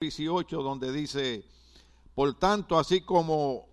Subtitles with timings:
[0.00, 1.44] 18, donde dice,
[2.14, 3.68] por tanto, así como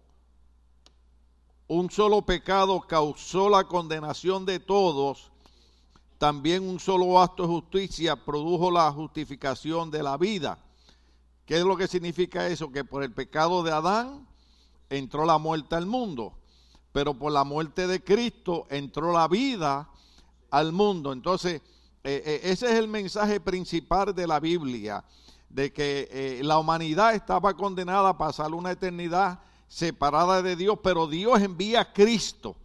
[1.70, 5.32] un solo pecado causó la condenación de todos,
[6.18, 10.60] también un solo acto de justicia produjo la justificación de la vida.
[11.46, 12.74] ¿Qué es lo que significa eso?
[12.74, 14.28] Que por el pecado de Adán
[14.90, 16.34] entró la muerte al mundo,
[16.92, 19.90] pero por la muerte de Cristo entró la vida
[20.52, 21.14] al mundo.
[21.14, 21.62] Entonces,
[22.04, 25.06] eh, eh, ese es el mensaje principal de la Biblia,
[25.50, 31.08] de que eh, la humanidad estaba condenada a pasar una eternidad separada de Dios, pero
[31.08, 32.56] Dios envía a Cristo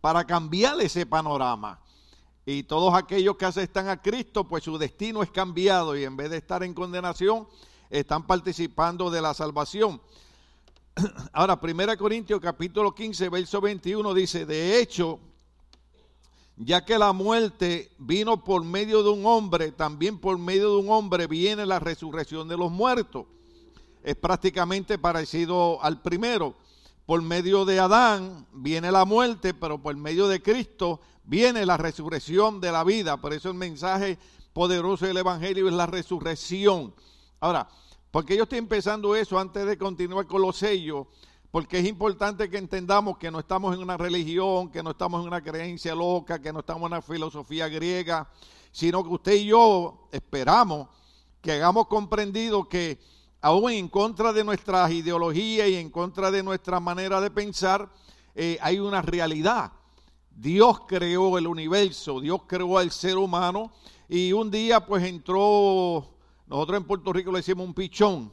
[0.00, 1.80] para cambiar ese panorama.
[2.46, 6.30] Y todos aquellos que aceptan a Cristo, pues su destino es cambiado y en vez
[6.30, 7.48] de estar en condenación,
[7.88, 10.00] están participando de la salvación.
[11.32, 15.18] Ahora, 1 Corintios capítulo 15, verso 21 dice, de hecho,
[16.56, 20.90] ya que la muerte vino por medio de un hombre, también por medio de un
[20.90, 23.26] hombre viene la resurrección de los muertos.
[24.02, 26.54] Es prácticamente parecido al primero.
[27.06, 32.60] Por medio de Adán viene la muerte, pero por medio de Cristo viene la resurrección
[32.60, 33.16] de la vida.
[33.16, 34.18] Por eso el mensaje
[34.52, 36.94] poderoso del Evangelio es la resurrección.
[37.40, 37.68] Ahora,
[38.10, 41.06] ¿por qué yo estoy empezando eso antes de continuar con los sellos?
[41.54, 45.28] Porque es importante que entendamos que no estamos en una religión, que no estamos en
[45.28, 48.28] una creencia loca, que no estamos en una filosofía griega,
[48.72, 50.88] sino que usted y yo esperamos
[51.40, 52.98] que hagamos comprendido que
[53.40, 57.88] aún en contra de nuestras ideologías y en contra de nuestra manera de pensar,
[58.34, 59.70] eh, hay una realidad.
[60.32, 63.70] Dios creó el universo, Dios creó al ser humano
[64.08, 66.16] y un día pues entró,
[66.48, 68.32] nosotros en Puerto Rico le decimos un pichón,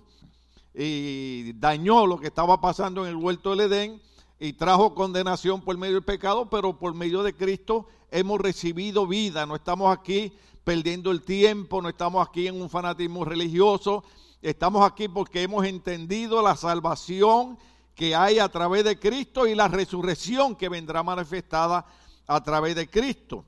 [0.73, 4.01] y dañó lo que estaba pasando en el huerto del Edén
[4.39, 9.45] y trajo condenación por medio del pecado, pero por medio de Cristo hemos recibido vida.
[9.45, 10.33] No estamos aquí
[10.63, 14.03] perdiendo el tiempo, no estamos aquí en un fanatismo religioso,
[14.41, 17.57] estamos aquí porque hemos entendido la salvación
[17.95, 21.85] que hay a través de Cristo y la resurrección que vendrá manifestada
[22.25, 23.45] a través de Cristo.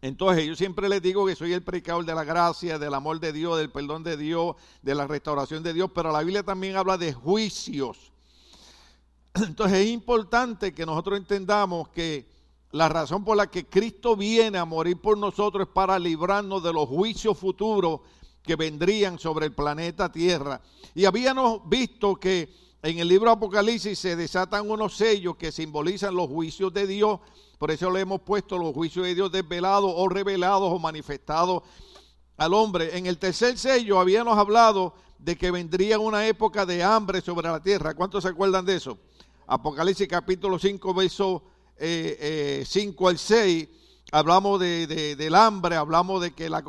[0.00, 3.32] Entonces yo siempre les digo que soy el predicador de la gracia, del amor de
[3.32, 6.96] Dios, del perdón de Dios, de la restauración de Dios, pero la Biblia también habla
[6.96, 8.12] de juicios.
[9.34, 12.28] Entonces es importante que nosotros entendamos que
[12.70, 16.72] la razón por la que Cristo viene a morir por nosotros es para librarnos de
[16.72, 18.00] los juicios futuros
[18.42, 20.60] que vendrían sobre el planeta Tierra.
[20.94, 26.28] Y habíamos visto que en el libro Apocalipsis se desatan unos sellos que simbolizan los
[26.28, 27.20] juicios de Dios
[27.58, 31.64] por eso le hemos puesto los juicios de Dios desvelados o revelados o manifestados
[32.36, 32.96] al hombre.
[32.96, 37.60] En el tercer sello habíamos hablado de que vendría una época de hambre sobre la
[37.60, 37.94] tierra.
[37.94, 38.96] ¿Cuántos se acuerdan de eso?
[39.48, 41.48] Apocalipsis capítulo 5, verso 5
[41.80, 43.68] eh, eh, al 6.
[44.12, 46.62] Hablamos de, del hambre, hablamos de que la,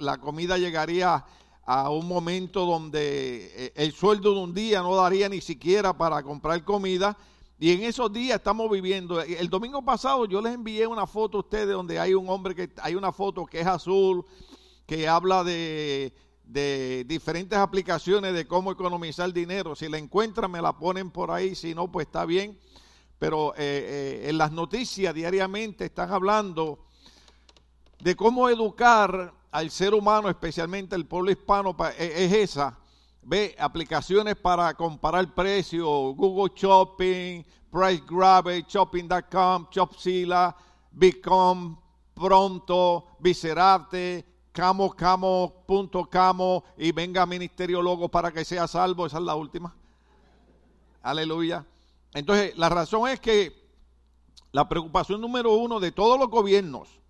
[0.00, 1.24] la comida llegaría
[1.64, 6.22] a un momento donde eh, el sueldo de un día no daría ni siquiera para
[6.22, 7.16] comprar comida
[7.62, 9.20] y en esos días estamos viviendo.
[9.20, 12.68] El domingo pasado yo les envié una foto a ustedes donde hay un hombre que
[12.82, 14.24] hay una foto que es azul,
[14.84, 16.12] que habla de,
[17.06, 19.76] diferentes aplicaciones de cómo economizar dinero.
[19.76, 21.54] Si la encuentran, me la ponen por ahí.
[21.54, 22.58] Si no, pues está bien.
[23.20, 26.80] Pero eh, eh, en las noticias diariamente están hablando
[28.02, 32.78] de cómo educar al ser humano, especialmente el pueblo hispano, e, es esa
[33.24, 35.86] Ve aplicaciones para comparar precios,
[36.16, 40.56] Google Shopping, Price Grabber, Shopping.com, Shopzilla,
[40.90, 41.76] Bitcom,
[42.12, 49.06] Pronto, Viserate, Camo, Camo, punto Camo y venga Ministerio Logo para que sea salvo.
[49.06, 49.72] Esa es la última.
[51.00, 51.64] Aleluya.
[52.14, 53.52] Entonces, la razón es que
[54.50, 57.01] la preocupación número uno de todos los gobiernos,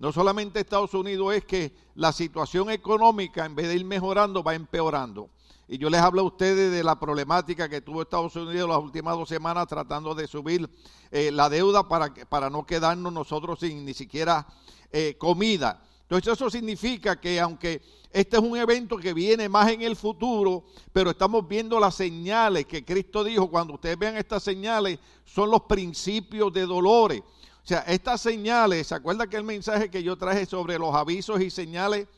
[0.00, 4.54] no solamente Estados Unidos, es que la situación económica, en vez de ir mejorando, va
[4.54, 5.28] empeorando.
[5.68, 9.14] Y yo les hablo a ustedes de la problemática que tuvo Estados Unidos las últimas
[9.14, 10.68] dos semanas tratando de subir
[11.10, 14.46] eh, la deuda para, para no quedarnos nosotros sin ni siquiera
[14.90, 15.82] eh, comida.
[16.00, 20.64] Entonces eso significa que aunque este es un evento que viene más en el futuro,
[20.92, 25.60] pero estamos viendo las señales que Cristo dijo, cuando ustedes vean estas señales, son los
[25.62, 27.22] principios de dolores.
[27.62, 31.40] O sea, estas señales, ¿se acuerda que el mensaje que yo traje sobre los avisos
[31.40, 32.08] y señales?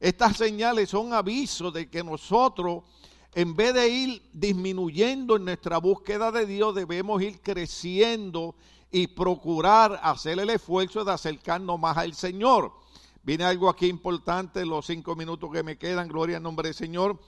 [0.00, 2.82] Estas señales son avisos de que nosotros,
[3.34, 8.54] en vez de ir disminuyendo en nuestra búsqueda de Dios, debemos ir creciendo
[8.90, 12.72] y procurar hacer el esfuerzo de acercarnos más al Señor.
[13.22, 17.18] Viene algo aquí importante los cinco minutos que me quedan, gloria al nombre del Señor.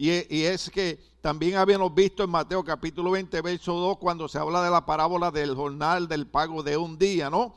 [0.00, 0.10] Y,
[0.44, 4.70] es que también habíamos visto en Mateo capítulo 20, verso 2, cuando se habla de
[4.70, 7.56] la parábola del jornal del pago de un día, ¿no?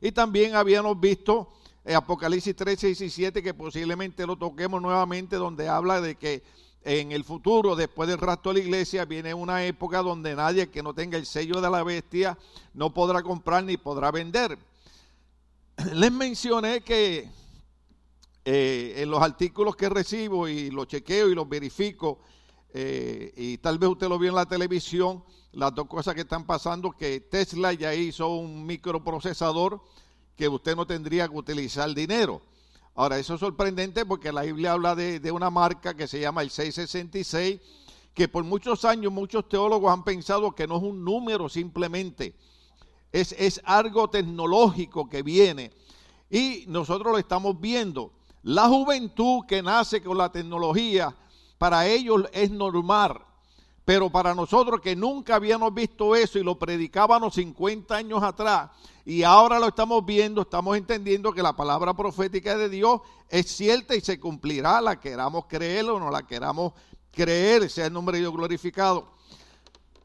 [0.00, 1.52] Y también habíamos visto
[1.84, 6.42] en Apocalipsis 13 y 17, que posiblemente lo toquemos nuevamente, donde habla de que
[6.82, 10.82] en el futuro, después del rapto de la iglesia, viene una época donde nadie que
[10.82, 12.38] no tenga el sello de la bestia
[12.72, 14.56] no podrá comprar ni podrá vender.
[15.92, 17.28] Les mencioné que
[18.44, 22.18] eh, en los artículos que recibo y los chequeo y los verifico,
[22.74, 25.22] eh, y tal vez usted lo vio en la televisión,
[25.52, 29.80] las dos cosas que están pasando, que Tesla ya hizo un microprocesador
[30.36, 32.42] que usted no tendría que utilizar dinero.
[32.94, 36.50] Ahora, eso es sorprendente porque la Biblia habla de, una marca que se llama el
[36.50, 37.60] 666,
[38.14, 42.34] que por muchos años muchos teólogos han pensado que no es un número simplemente,
[43.12, 45.70] es, es algo tecnológico que viene.
[46.30, 48.10] Y nosotros lo estamos viendo.
[48.42, 51.14] La juventud que nace con la tecnología,
[51.58, 53.24] para ellos es normal.
[53.84, 58.70] Pero para nosotros que nunca habíamos visto eso y lo predicábamos 50 años atrás
[59.04, 63.96] y ahora lo estamos viendo, estamos entendiendo que la palabra profética de Dios es cierta
[63.96, 66.74] y se cumplirá, la queramos creer o no la queramos
[67.10, 69.08] creer, sea el nombre de Dios glorificado.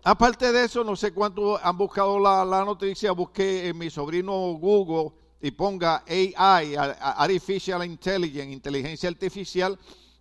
[0.03, 5.11] Aparte de eso, no sé cuántos han buscado la, noticia, busqué en mi sobrino Google
[5.41, 9.77] y ponga AI, Artificial Intelligence, inteligencia artificial,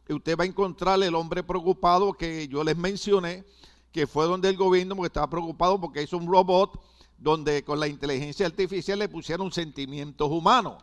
[0.08, 3.44] usted va a encontrar el hombre preocupado que yo les mencioné,
[3.92, 6.80] que fue donde el gobierno estaba preocupado porque hizo un robot
[7.18, 10.82] donde con la inteligencia artificial le pusieron sentimientos humanos.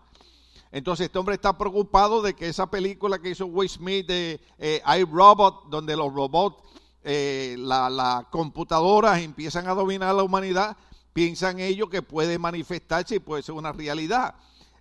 [0.71, 4.81] Entonces este hombre está preocupado de que esa película que hizo Will Smith de eh,
[4.99, 6.63] iRobot, donde los robots,
[7.03, 10.75] eh, las la computadoras empiezan a dominar la humanidad,
[11.13, 14.35] piensan ellos que puede manifestarse y puede ser una realidad.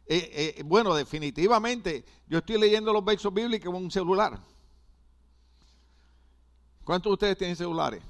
[0.07, 4.39] Eh, eh, bueno, definitivamente, yo estoy leyendo los versos bíblicos en un celular.
[6.85, 8.03] ¿Cuántos de ustedes tienen celulares?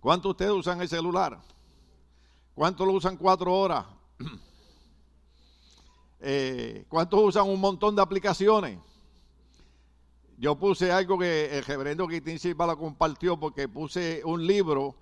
[0.00, 1.38] ¿Cuántos de ustedes usan el celular?
[2.54, 3.86] ¿Cuántos lo usan cuatro horas?
[6.22, 8.78] Eh, ¿Cuántos usan un montón de aplicaciones?
[10.36, 14.94] Yo puse algo que el reverendo Quitín Silva lo compartió porque puse un libro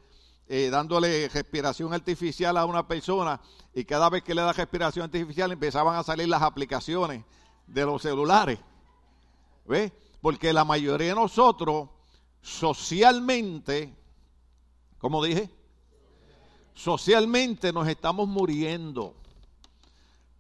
[0.51, 3.39] eh, dándole respiración artificial a una persona
[3.75, 7.23] y cada vez que le da respiración artificial empezaban a salir las aplicaciones
[7.67, 8.59] de los celulares.
[9.67, 9.93] ¿Ves?
[10.23, 11.91] Porque la mayoría de nosotros
[12.41, 13.95] socialmente,
[14.97, 15.51] como dije,
[16.73, 19.15] socialmente nos estamos muriendo.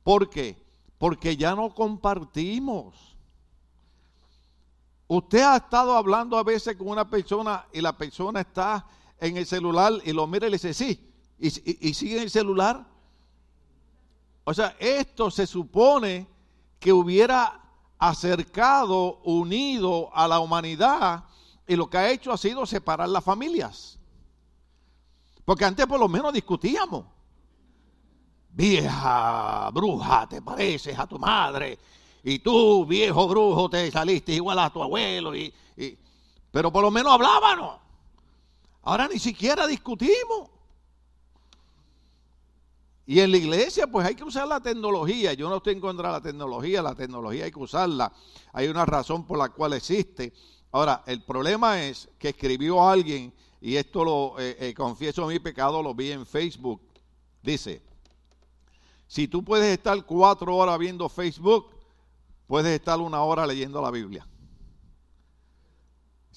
[0.03, 0.57] ¿Por qué?
[0.97, 3.15] Porque ya no compartimos.
[5.07, 8.87] Usted ha estado hablando a veces con una persona y la persona está
[9.21, 12.85] en el celular y lo mira y le dice, sí, y, sigue en el celular.
[14.45, 16.27] O sea, esto se supone
[16.81, 17.61] que hubiera
[17.99, 21.25] acercado, unido a la humanidad
[21.67, 23.99] y lo que ha hecho ha sido separar las familias.
[25.45, 27.05] Porque antes por lo menos discutíamos.
[28.51, 31.79] Vieja bruja, te pareces a tu madre.
[32.25, 35.37] Y tú, viejo brujo, te saliste igual a tu abuelo.
[35.37, 35.53] Y,
[36.51, 37.88] pero por lo menos hablábamos.
[38.89, 40.49] Ahora ni siquiera discutimos.
[43.05, 45.35] Y en la iglesia, pues hay que usar la tecnología.
[45.35, 48.11] Yo no estoy en contra de la tecnología, la tecnología hay que usarla.
[48.51, 50.33] Hay una razón por la cual existe.
[50.73, 55.83] Ahora, el problema es que escribió alguien, y esto lo eh, eh, confieso mi pecado,
[55.83, 56.81] lo vi en Facebook.
[57.43, 57.83] Dice:
[59.07, 61.67] Si tú puedes estar cuatro horas viendo Facebook,
[62.47, 64.27] puedes estar una hora leyendo la Biblia.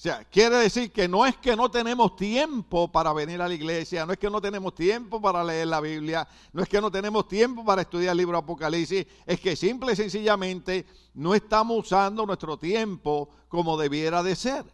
[0.02, 4.04] Sea, quiere decir que no es que no tenemos tiempo para venir a la iglesia,
[4.04, 7.28] no es que no tenemos tiempo para leer la Biblia, no es que no tenemos
[7.28, 12.56] tiempo para estudiar el libro Apocalipsis, es que simple y sencillamente no estamos usando nuestro
[12.56, 14.64] tiempo como debiera de ser.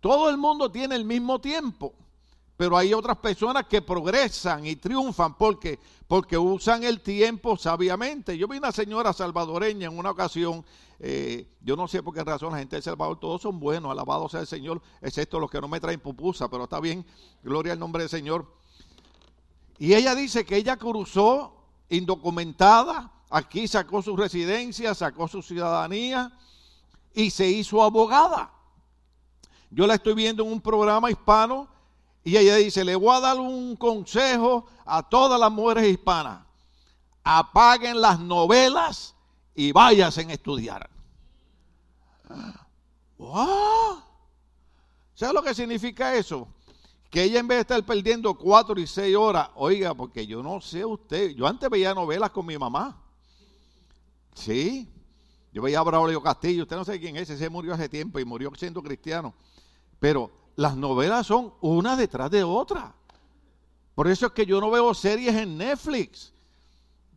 [0.00, 1.94] Todo el mundo tiene el mismo tiempo,
[2.62, 8.38] pero hay otras personas que progresan y triunfan porque porque usan el tiempo sabiamente.
[8.38, 10.64] Yo vi una señora salvadoreña en una ocasión
[11.00, 14.28] eh, yo no sé por qué razón la gente del Salvador, todos son buenos, alabado
[14.28, 17.04] sea el Señor, excepto los que no me traen pupusa, pero está bien,
[17.42, 18.46] gloria al nombre del Señor.
[19.76, 26.30] Y ella dice que ella cruzó indocumentada, aquí sacó su residencia, sacó su ciudadanía
[27.12, 28.52] y se hizo abogada.
[29.68, 31.71] Yo la estoy viendo en un programa hispano
[32.24, 36.44] y ella dice, le voy a dar un consejo a todas las mujeres hispanas.
[37.24, 39.14] Apaguen las novelas
[39.54, 40.88] y váyanse a estudiar.
[43.18, 44.02] ¡Wow!
[45.14, 46.48] ¿Sabes lo que significa eso?
[47.10, 50.60] Que ella en vez de estar perdiendo cuatro y seis horas, oiga, porque yo no
[50.60, 53.00] sé usted, yo antes veía novelas con mi mamá.
[54.34, 54.90] Sí,
[55.52, 58.24] yo veía a Braulio Castillo, usted no sabe quién es, ese murió hace tiempo y
[58.24, 59.34] murió siendo cristiano.
[60.00, 62.94] Pero las novelas son una detrás de otra.
[63.94, 66.32] Por eso es que yo no veo series en Netflix.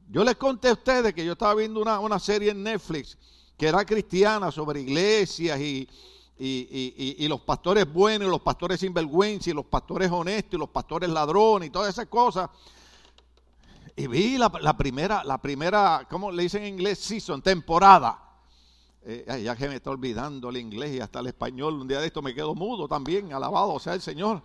[0.10, 3.18] Yo les conté a ustedes que yo estaba viendo una, una serie en Netflix
[3.58, 5.88] que era cristiana sobre iglesias y,
[6.38, 10.70] y, y, los pastores buenos, y los pastores sinvergüenza, y los pastores honestos, y los
[10.70, 12.50] pastores ladrones, y todas esas cosas.
[13.96, 17.00] Y vi la, primera, la primera, ¿cómo le dicen en inglés?
[17.00, 18.25] Season, temporada.
[19.08, 22.08] Eh, ya que me está olvidando el inglés y hasta el español, un día de
[22.08, 24.42] esto me quedo mudo también, alabado sea el Señor.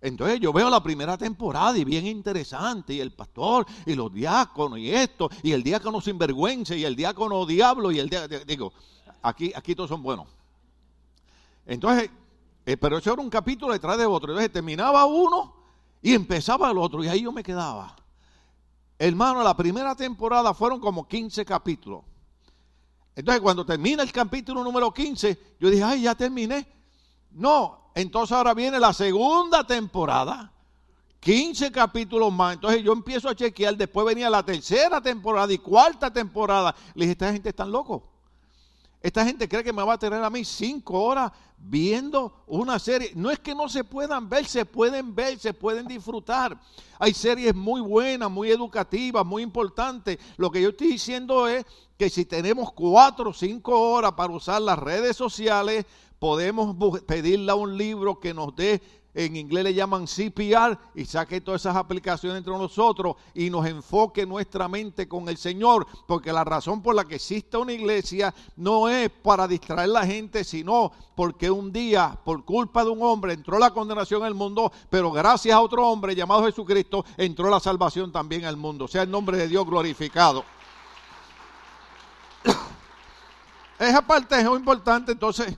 [0.00, 4.80] Entonces yo veo la primera temporada y bien interesante, y el pastor, y los diáconos,
[4.80, 8.72] y esto, y el diácono sinvergüenza, y el diácono diablo, y el diácono, digo,
[9.22, 10.26] aquí, aquí todos son buenos.
[11.64, 12.10] Entonces,
[12.66, 14.32] eh, pero eso era un capítulo detrás de otro.
[14.32, 15.54] Entonces terminaba uno
[16.02, 17.04] y empezaba el otro.
[17.04, 17.94] Y ahí yo me quedaba.
[18.98, 22.02] Hermano, la primera temporada fueron como 15 capítulos.
[23.16, 26.68] Entonces, cuando termina el capítulo número 15, yo dije, ay, ya terminé.
[27.30, 30.52] No, entonces ahora viene la segunda temporada.
[31.20, 32.54] 15 capítulos más.
[32.54, 33.74] Entonces yo empiezo a chequear.
[33.74, 36.74] Después venía la tercera temporada y cuarta temporada.
[36.94, 38.06] Le dije, esta gente está loco.
[39.00, 43.12] Esta gente cree que me va a tener a mí cinco horas viendo una serie.
[43.14, 46.60] No es que no se puedan ver, se pueden ver, se pueden disfrutar.
[46.98, 50.18] Hay series muy buenas, muy educativas, muy importantes.
[50.36, 51.64] Lo que yo estoy diciendo es
[51.96, 55.86] que si tenemos cuatro o cinco horas para usar las redes sociales,
[56.18, 58.80] podemos pedirle a un libro que nos dé
[59.16, 64.26] en inglés le llaman CPR, y saque todas esas aplicaciones entre nosotros y nos enfoque
[64.26, 68.88] nuestra mente con el Señor, porque la razón por la que existe una iglesia no
[68.88, 73.32] es para distraer a la gente, sino porque un día, por culpa de un hombre,
[73.32, 78.12] entró la condenación al mundo, pero gracias a otro hombre llamado Jesucristo, entró la salvación
[78.12, 78.86] también al mundo.
[78.86, 80.44] Sea el nombre de Dios glorificado.
[83.78, 85.54] Esa parte es muy importante, entonces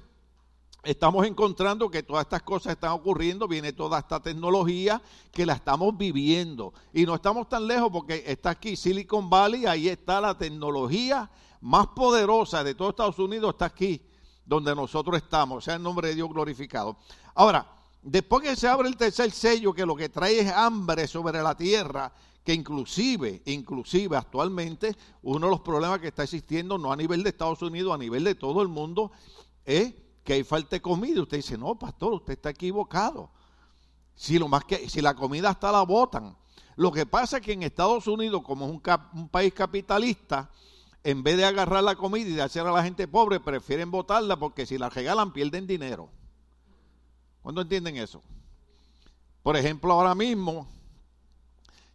[0.82, 5.96] estamos encontrando que todas estas cosas están ocurriendo, viene toda esta tecnología que la estamos
[5.96, 6.72] viviendo.
[6.92, 11.88] Y no estamos tan lejos porque está aquí Silicon Valley, ahí está la tecnología más
[11.88, 14.02] poderosa de todo Estados Unidos, está aquí
[14.44, 16.96] donde nosotros estamos, sea el nombre de Dios glorificado.
[17.36, 17.66] Ahora,
[18.02, 21.54] después que se abre el tercer sello, que lo que trae es hambre sobre la
[21.56, 22.10] tierra,
[22.48, 27.28] que inclusive, inclusive actualmente, uno de los problemas que está existiendo, no a nivel de
[27.28, 29.12] Estados Unidos, a nivel de todo el mundo,
[29.66, 29.92] es
[30.24, 31.20] que hay falta de comida.
[31.20, 33.28] Usted dice, no, pastor, usted está equivocado.
[34.14, 36.38] Si, lo más que, si la comida está la botan.
[36.76, 40.50] Lo que pasa es que en Estados Unidos, como es un, país capitalista,
[41.04, 44.38] en vez de agarrar la comida y de hacer a la gente pobre, prefieren botarla
[44.38, 46.08] porque si la regalan pierden dinero.
[47.42, 48.22] ¿Cuándo entienden eso?
[49.42, 50.66] Por ejemplo, ahora mismo,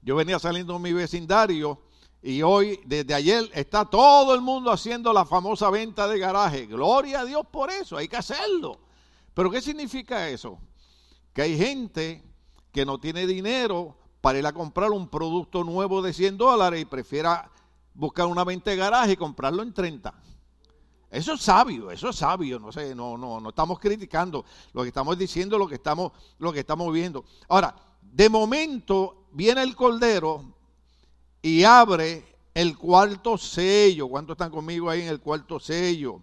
[0.04, 1.80] yo venía saliendo de mi vecindario
[2.22, 6.68] y hoy, desde ayer, está todo el mundo haciendo la famosa venta de garaje.
[6.68, 8.80] Gloria a Dios por eso, hay que hacerlo.
[9.34, 10.58] Pero ¿qué significa eso?
[11.34, 12.24] Que hay gente
[12.72, 16.86] que no tiene dinero para ir a comprar un producto nuevo de 100 dólares y
[16.86, 17.52] prefiera
[17.94, 20.14] buscar una venta de garaje y comprarlo en 30.
[21.12, 24.88] Eso es sabio, eso es sabio, no sé, no, no, no estamos criticando, lo que
[24.88, 27.26] estamos diciendo, lo que estamos, lo que estamos viendo.
[27.50, 27.76] Ahora,
[28.12, 30.54] de momento viene el cordero,
[31.44, 34.08] y abre el cuarto sello.
[34.08, 36.22] ¿Cuántos están conmigo ahí en el cuarto sello?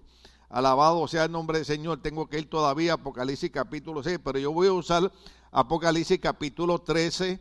[0.49, 2.01] Alabado sea el nombre del Señor.
[2.01, 5.13] Tengo que ir todavía a Apocalipsis capítulo 6, pero yo voy a usar
[5.53, 7.39] Apocalipsis capítulo 13,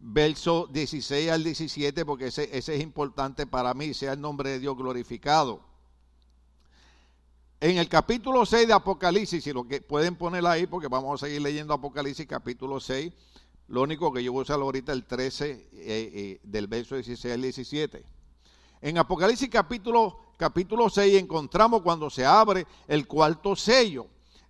[0.00, 3.92] verso 16 al 17, porque ese, ese es importante para mí.
[3.92, 5.60] Sea el nombre de Dios glorificado.
[7.60, 11.26] En el capítulo 6 de Apocalipsis, si lo que pueden ponerla ahí, porque vamos a
[11.26, 13.12] seguir leyendo Apocalipsis capítulo 6,
[13.68, 17.34] lo único que yo voy a usar ahorita el 13 eh, eh, del verso 16
[17.34, 18.04] al 17.
[18.80, 24.06] En Apocalipsis capítulo, capítulo 6 encontramos cuando se abre el cuarto sello.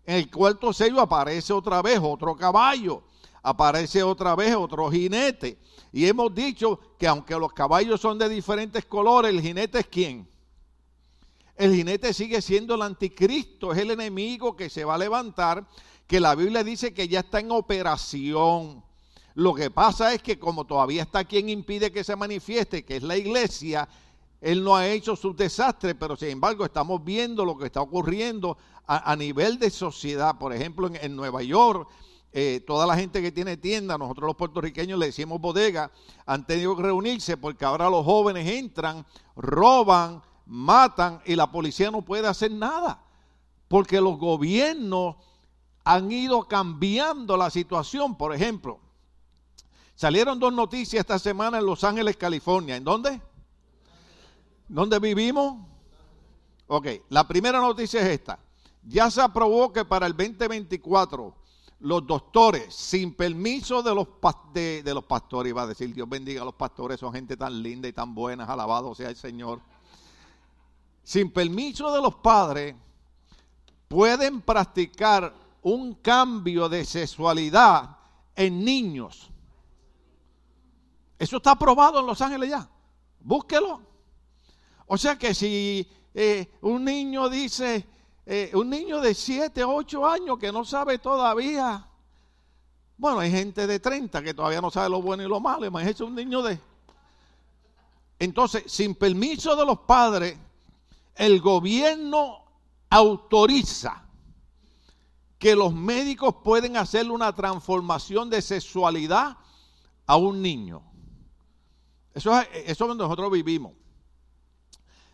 [0.07, 3.03] En el cuarto sello aparece otra vez otro caballo,
[3.43, 5.59] aparece otra vez otro jinete.
[5.93, 10.29] Y hemos dicho que aunque los caballos son de diferentes colores, el jinete es quién?
[11.57, 15.67] El jinete sigue siendo el anticristo, es el enemigo que se va a levantar,
[16.07, 18.85] que la Biblia dice que ya está en operación.
[19.39, 23.05] Lo que pasa es que como todavía está quien impide que se manifieste, que es
[23.05, 23.89] la iglesia,
[24.41, 28.59] él no ha hecho sus desastres, pero sin embargo estamos viendo lo que está ocurriendo
[28.85, 30.37] a, nivel de sociedad.
[30.39, 31.89] Por ejemplo, en, Nueva York,
[32.33, 35.93] eh, toda la gente que tiene tienda, nosotros los puertorriqueños le decimos bodega,
[36.27, 42.03] han tenido que reunirse porque ahora los jóvenes entran, roban, matan y la policía no
[42.03, 43.05] puede hacer nada.
[43.69, 45.15] Porque los gobiernos
[45.85, 48.17] han ido cambiando la situación.
[48.17, 48.81] Por ejemplo,
[49.99, 52.77] Salieron dos noticias esta semana en Los Ángeles, California.
[52.77, 53.21] ¿En dónde?
[54.69, 55.67] ¿Dónde vivimos?
[56.69, 58.39] Ok, la primera noticia es esta.
[58.85, 61.35] Ya se aprobó que para el 2024
[61.81, 64.07] los doctores, sin permiso de los,
[64.55, 67.89] de, los pastores, iba a decir Dios bendiga a los pastores, son gente tan linda
[67.89, 69.61] y tan buena, alabado sea el Señor.
[71.03, 72.77] Sin permiso de los padres,
[73.89, 77.99] pueden practicar un cambio de sexualidad
[78.37, 79.33] en niños.
[81.19, 82.69] Eso está aprobado en Los Ángeles ya.
[83.21, 83.83] Búsquelo.
[84.87, 87.87] O sea que si eh, un niño dice,
[88.25, 91.87] eh, un niño de 7, 8 años que no sabe todavía,
[92.97, 96.05] bueno, hay gente de 30 que todavía no sabe lo bueno y lo malo, imagínese
[96.05, 96.59] un niño de...
[98.19, 100.37] Entonces, sin permiso de los padres,
[101.15, 102.45] el gobierno
[102.91, 104.05] autoriza
[105.39, 109.37] que los médicos pueden hacerle una transformación de sexualidad
[110.07, 110.88] a un niño.
[112.19, 113.75] Eso es, eso donde nosotros vivimos.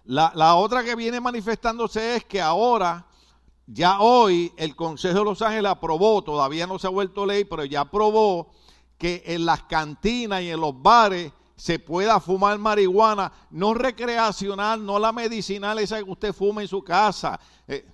[0.04, 3.06] La, la, otra que viene manifestándose es que ahora,
[3.66, 7.66] ya hoy, el Consejo de Los Ángeles aprobó, todavía no se ha vuelto ley, pero
[7.66, 8.52] ya aprobó
[8.96, 14.98] que en las cantinas y en los bares se pueda fumar marihuana, no recreacional, no
[14.98, 17.38] la medicinal, esa que usted fuma en su casa.
[17.68, 17.86] Eh,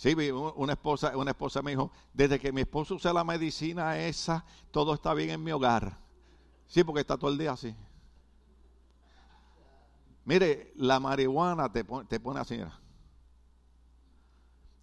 [0.00, 4.46] Sí, una esposa, una esposa me dijo, desde que mi esposo usa la medicina esa,
[4.70, 5.94] todo está bien en mi hogar.
[6.68, 7.76] Sí, porque está todo el día así.
[10.24, 12.58] Mire, la marihuana te pone, te pone así.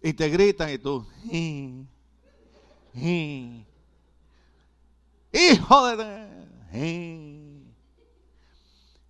[0.00, 1.04] Y te gritan y tú.
[5.32, 7.64] Hijo de...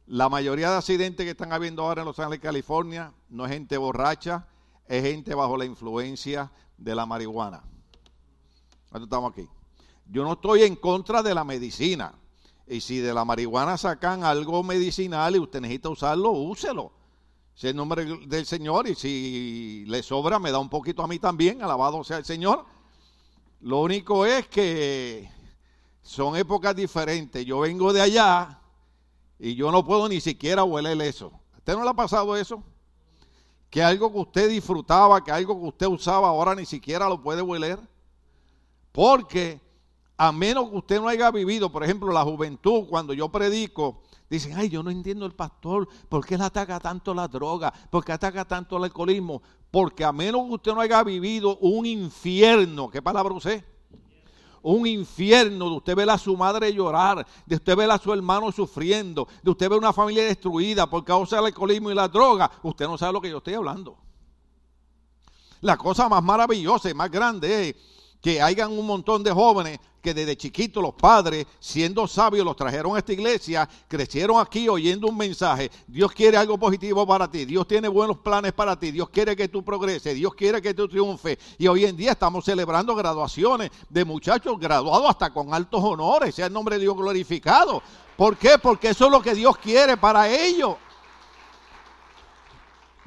[0.06, 3.76] La mayoría de accidentes que están habiendo ahora en Los Ángeles, California, no es gente
[3.76, 4.48] borracha,
[4.88, 7.62] es gente bajo la influencia de la marihuana.
[8.94, 9.46] estamos aquí?
[10.06, 12.14] Yo no estoy en contra de la medicina.
[12.66, 16.92] Y si de la marihuana sacan algo medicinal y usted necesita usarlo, úselo.
[17.54, 21.08] Si es el nombre del Señor y si le sobra, me da un poquito a
[21.08, 22.64] mí también, alabado sea el Señor.
[23.60, 25.28] Lo único es que
[26.02, 27.44] son épocas diferentes.
[27.44, 28.60] Yo vengo de allá
[29.38, 31.32] y yo no puedo ni siquiera hueler eso.
[31.54, 32.62] ¿A usted no le ha pasado eso?
[33.70, 37.42] Que algo que usted disfrutaba, que algo que usted usaba, ahora ni siquiera lo puede
[37.42, 37.78] hueler.
[38.92, 39.60] Porque
[40.16, 44.54] a menos que usted no haya vivido, por ejemplo, la juventud, cuando yo predico, dicen,
[44.56, 47.72] ay, yo no entiendo el pastor, ¿por qué él ataca tanto la droga?
[47.90, 49.42] ¿Por qué ataca tanto el alcoholismo?
[49.70, 53.64] Porque a menos que usted no haya vivido un infierno, ¿qué palabra usted?
[54.74, 58.52] Un infierno de usted ver a su madre llorar, de usted ver a su hermano
[58.52, 62.86] sufriendo, de usted ver una familia destruida por causa del alcoholismo y la droga, usted
[62.86, 63.96] no sabe lo que yo estoy hablando.
[65.62, 67.76] La cosa más maravillosa y más grande es
[68.20, 72.94] que hayan un montón de jóvenes que desde chiquitos los padres, siendo sabios, los trajeron
[72.94, 75.70] a esta iglesia, crecieron aquí oyendo un mensaje.
[75.86, 79.48] Dios quiere algo positivo para ti, Dios tiene buenos planes para ti, Dios quiere que
[79.48, 81.38] tú progreses, Dios quiere que tú triunfes.
[81.58, 86.46] Y hoy en día estamos celebrando graduaciones de muchachos graduados hasta con altos honores, sea
[86.46, 87.82] el nombre de Dios glorificado.
[88.16, 88.58] ¿Por qué?
[88.58, 90.76] Porque eso es lo que Dios quiere para ellos.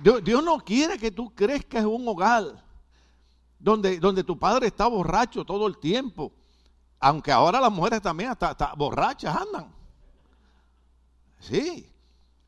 [0.01, 2.63] Dios, no quiere que tú crezcas en un hogar
[3.60, 6.32] donde, donde tu padre está borracho todo el tiempo.
[7.01, 9.73] Aunque ahora las mujeres también hasta, borrachas andan.
[11.39, 11.91] Sí.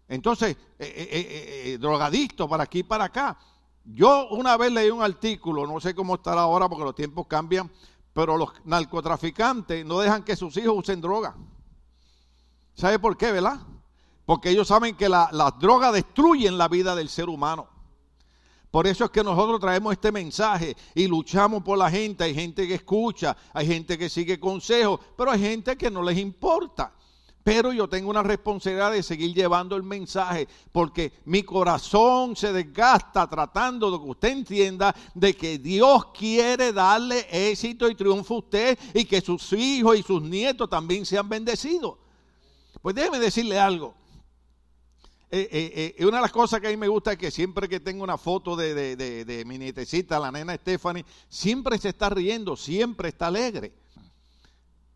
[0.07, 3.35] Entonces, eh, eh, eh, drogadicto para aquí y para acá.
[3.83, 7.69] Yo una vez leí un artículo, no sé cómo estará ahora porque los tiempos cambian,
[8.13, 11.35] pero los narcotraficantes no dejan que sus hijos usen droga.
[12.75, 13.59] ¿Sabe por qué, verdad?
[14.25, 17.67] Porque ellos saben que las drogas destruyen la vida del ser humano.
[18.73, 22.23] Por eso es que nosotros traemos este mensaje y luchamos por la gente.
[22.23, 26.17] Hay gente que escucha, hay gente que sigue consejos, pero hay gente que no les
[26.17, 26.91] importa.
[27.43, 33.29] Pero yo tengo una responsabilidad de seguir llevando el mensaje porque mi corazón se desgasta
[33.29, 38.79] tratando de que usted entienda de que Dios quiere darle éxito y triunfo a usted
[38.95, 41.93] y que sus hijos y sus nietos también sean bendecidos.
[42.81, 43.93] Pues déjeme decirle algo.
[45.35, 47.67] Eh, eh, eh, una de las cosas que a mí me gusta es que siempre
[47.67, 53.09] que tengo una foto de, mi nietecita, la nena Stephanie, siempre se está riendo, siempre
[53.09, 53.73] está alegre.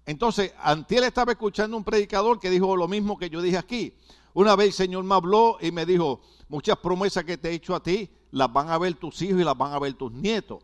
[0.05, 3.95] Entonces, Antiel estaba escuchando un predicador que dijo lo mismo que yo dije aquí.
[4.35, 7.73] Una vez el Señor me habló y me dijo, muchas promesas que te he hecho
[7.73, 10.63] a ti, las van a ver tus hijos y las van a ver tus nietos.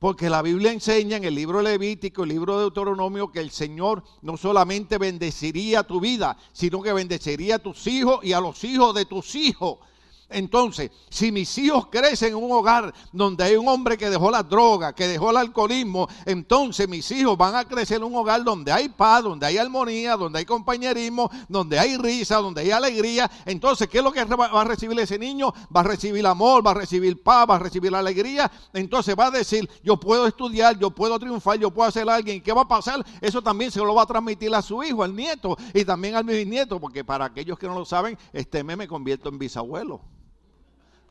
[0.00, 4.02] Porque la Biblia enseña en el libro Levítico, el libro de Deuteronomio, que el Señor
[4.22, 8.94] no solamente bendeciría tu vida, sino que bendeciría a tus hijos y a los hijos
[8.94, 9.76] de tus hijos.
[10.30, 14.42] Entonces, si mis hijos crecen en un hogar donde hay un hombre que dejó la
[14.42, 18.70] droga, que dejó el alcoholismo, entonces mis hijos van a crecer en un hogar donde
[18.70, 23.30] hay paz, donde hay armonía, donde hay compañerismo, donde hay risa, donde hay alegría.
[23.44, 25.52] Entonces, ¿qué es lo que va a recibir ese niño?
[25.74, 28.50] Va a recibir amor, va a recibir paz, va a recibir alegría.
[28.72, 32.40] Entonces va a decir, yo puedo estudiar, yo puedo triunfar, yo puedo hacer alguien.
[32.40, 33.04] ¿Qué va a pasar?
[33.20, 36.24] Eso también se lo va a transmitir a su hijo, al nieto y también al
[36.24, 40.00] bisnieto, porque para aquellos que no lo saben, este mes me convierto en bisabuelo.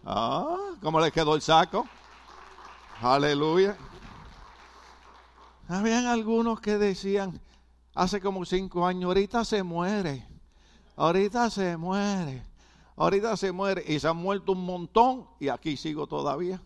[0.06, 1.88] Ah, ¿cómo le quedó el saco?
[3.02, 3.78] Aleluya.
[5.68, 7.40] Habían algunos que decían,
[7.94, 10.28] hace como cinco años, ahorita se muere,
[10.96, 12.44] ahorita se muere,
[12.96, 13.84] ahorita se muere.
[13.88, 16.62] Y se han muerto un montón y aquí sigo todavía.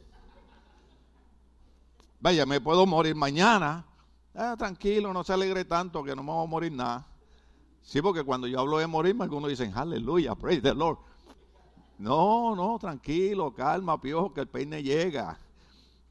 [2.19, 3.85] Vaya, me puedo morir mañana.
[4.33, 7.05] Ah, tranquilo, no se alegre tanto que no me voy a morir nada.
[7.81, 10.97] Sí, porque cuando yo hablo de morirme, algunos dicen, aleluya, praise the Lord.
[12.03, 15.39] No, no, tranquilo, calma, piojo, que el peine llega.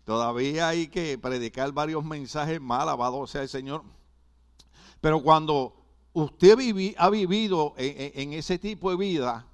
[0.06, 3.82] Todavía hay que predicar varios mensajes más, alabado sea el Señor.
[5.02, 5.76] Pero cuando
[6.14, 6.56] usted
[6.96, 9.46] ha vivido en, ese tipo de vida,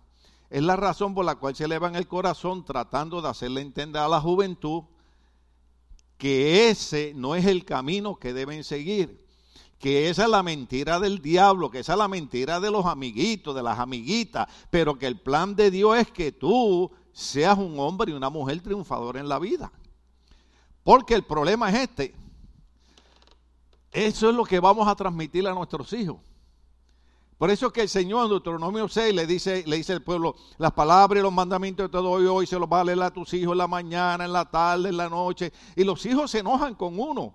[0.48, 4.00] es la razón por la cual se eleva en el corazón tratando de hacerle entender
[4.00, 4.84] a la juventud
[6.18, 9.26] que ese no es el camino que deben seguir,
[9.78, 13.54] que esa es la mentira del diablo, que esa es la mentira de los amiguitos,
[13.54, 18.12] de las amiguitas, pero que el plan de Dios es que tú seas un hombre
[18.12, 19.72] y una mujer triunfador en la vida.
[20.82, 22.14] Porque el problema es este.
[23.92, 26.18] Eso es lo que vamos a transmitir a nuestros hijos.
[27.38, 30.34] Por eso es que el Señor en Deuteronomio 6 le dice, le dice al pueblo,
[30.58, 33.12] las palabras y los mandamientos que te doy hoy se los va a leer a
[33.12, 35.52] tus hijos en la mañana, en la tarde, en la noche.
[35.76, 37.34] Y los hijos se enojan con uno.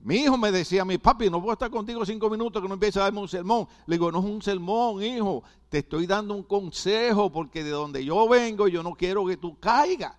[0.00, 3.00] Mi hijo me decía, mi papi, no puedo estar contigo cinco minutos que no empiece
[3.00, 3.66] a darme un sermón.
[3.86, 8.04] Le digo, no es un sermón, hijo, te estoy dando un consejo porque de donde
[8.04, 10.14] yo vengo yo no quiero que tú caigas.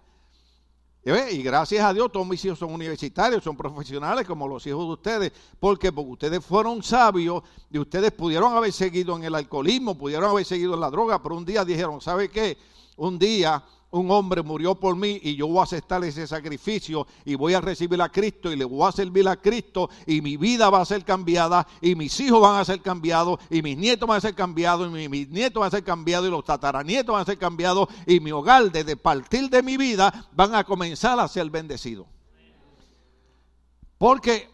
[1.31, 4.91] Y gracias a Dios, todos mis hijos son universitarios, son profesionales como los hijos de
[4.91, 5.31] ustedes.
[5.57, 10.43] porque Porque ustedes fueron sabios y ustedes pudieron haber seguido en el alcoholismo, pudieron haber
[10.43, 12.57] seguido en la droga, pero un día dijeron, ¿sabe qué?
[12.97, 17.35] Un día un hombre murió por mí y yo voy a aceptar ese sacrificio y
[17.35, 20.69] voy a recibir a Cristo y le voy a servir a Cristo y mi vida
[20.69, 24.17] va a ser cambiada y mis hijos van a ser cambiados y mis nietos van
[24.17, 27.25] a ser cambiados y mis nietos van a ser cambiados y los tataranietos van a
[27.25, 31.49] ser cambiados y mi hogar desde partir de mi vida van a comenzar a ser
[31.49, 32.07] bendecidos.
[33.97, 34.49] Porque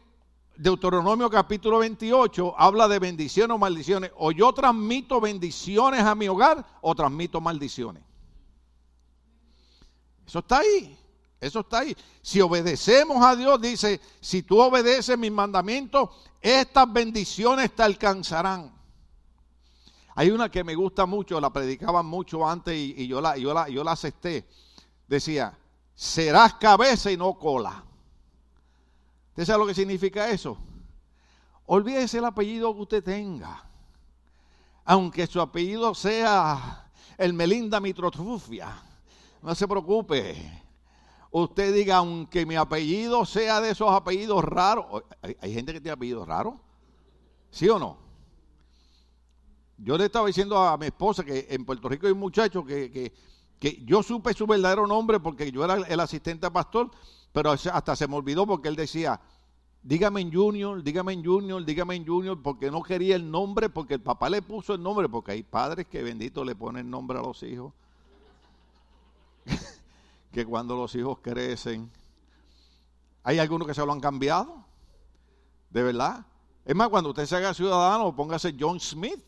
[0.56, 4.12] Deuteronomio capítulo 28 habla de bendiciones o maldiciones.
[4.18, 8.04] O yo transmito bendiciones a mi hogar o transmito maldiciones.
[10.34, 10.98] Eso está ahí.
[11.40, 11.96] Eso está ahí.
[12.24, 16.10] Si obedecemos a Dios, dice, si tú obedeces mis mandamientos,
[16.42, 18.74] estas bendiciones te alcanzarán.
[20.16, 23.70] Hay una que me gusta mucho, la predicaban mucho antes y, yo, la, yo, la,
[23.70, 24.48] yo la acepté.
[25.08, 25.56] Decía,
[25.94, 27.84] serás cabeza y no cola.
[29.30, 30.58] ¿Usted sabe lo que significa eso?
[31.68, 33.64] Olvídese el apellido que usted tenga.
[34.84, 38.93] Aunque su apellido sea el Melinda Mitrotrufia
[39.44, 40.36] no se preocupe.
[41.32, 45.04] Usted diga, aunque mi apellido sea de esos apellidos raros.
[45.22, 46.56] ¿Hay, gente que tiene apellidos raros?
[47.52, 47.98] ¿Sí o no?
[49.78, 53.12] Yo le estaba diciendo a mi esposa que en Puerto Rico hay un muchacho que,
[53.86, 56.92] yo supe su verdadero nombre porque yo era el asistente pastor,
[57.32, 59.20] pero hasta se me olvidó porque él decía,
[59.82, 63.96] dígame en Junior, dígame en Junior, dígame en Junior, porque no quería el nombre, porque
[63.96, 67.22] el papá le puso el nombre, porque hay padres que bendito le ponen nombre a
[67.22, 67.74] los hijos.
[70.32, 71.92] que cuando los hijos crecen,
[73.24, 74.66] hay algunos que se lo han cambiado,
[75.70, 76.26] de verdad.
[76.66, 79.24] Es más, cuando usted se haga ciudadano, póngase John Smith.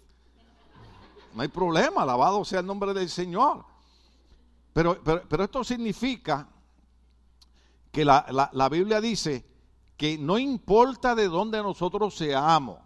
[1.34, 3.66] No hay problema, alabado sea el nombre del Señor.
[4.74, 6.50] Pero, pero, esto significa
[7.92, 9.46] que la, la Biblia dice
[9.96, 12.80] que no importa de dónde nosotros seamos,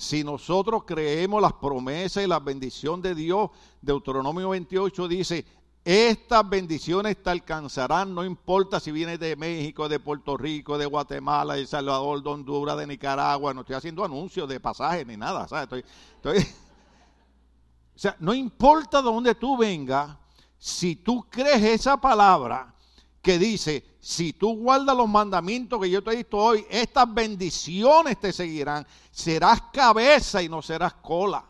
[0.00, 3.50] si nosotros creemos las promesas y la bendición de Dios,
[3.82, 5.44] Deuteronomio 28 dice,
[5.84, 11.54] estas bendiciones te alcanzarán, no importa si vienes de México, de Puerto Rico, de Guatemala,
[11.54, 13.54] de Salvador, de Honduras, de Nicaragua.
[13.54, 15.48] No estoy haciendo anuncios de pasajes ni nada.
[15.48, 15.84] ¿sabes?
[16.22, 20.16] o sea, no importa de dónde tú vengas,
[20.58, 22.74] si tú crees esa palabra
[23.22, 28.20] que dice, si tú guardas los mandamientos que yo te he visto hoy, estas bendiciones
[28.20, 28.86] te seguirán.
[29.10, 31.42] Serás cabeza y no serás cola.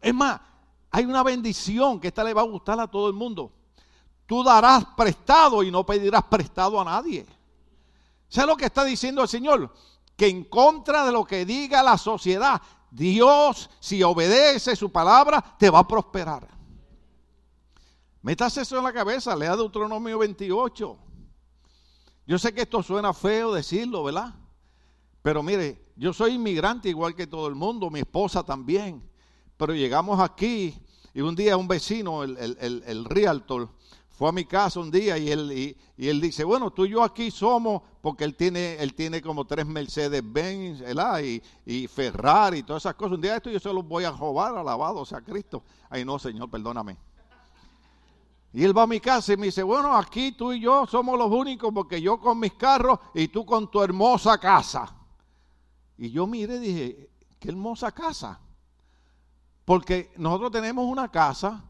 [0.00, 0.40] Es más,
[0.90, 3.57] hay una bendición que esta le va a gustar a todo el mundo
[4.28, 7.24] tú darás prestado y no pedirás prestado a nadie.
[8.28, 9.72] ¿Sabes lo que está diciendo el Señor?
[10.14, 12.60] Que en contra de lo que diga la sociedad,
[12.90, 16.46] Dios, si obedece su palabra, te va a prosperar.
[18.20, 20.98] Metas eso en la cabeza, lea Deuteronomio 28.
[22.26, 24.34] Yo sé que esto suena feo decirlo, ¿verdad?
[25.22, 29.02] Pero mire, yo soy inmigrante igual que todo el mundo, mi esposa también.
[29.56, 30.78] Pero llegamos aquí
[31.14, 33.70] y un día un vecino, el, el, el realtor,
[34.18, 37.04] fue a mi casa un día y él, y, él dice, bueno, tú y yo
[37.04, 40.82] aquí somos, porque él tiene, él tiene como tres Mercedes-Benz,
[41.22, 43.12] y, y Ferrari y todas esas cosas.
[43.12, 45.62] Un día esto yo se los voy a robar, alabado sea Cristo.
[45.88, 46.96] Ay, no, Señor, perdóname.
[48.52, 51.16] Y él va a mi casa y me dice, bueno, aquí tú y yo somos
[51.16, 54.96] los únicos porque yo con mis carros y tú con tu hermosa casa.
[55.96, 58.40] Y yo miré y dije, qué hermosa casa.
[59.64, 61.62] Porque nosotros tenemos una casa,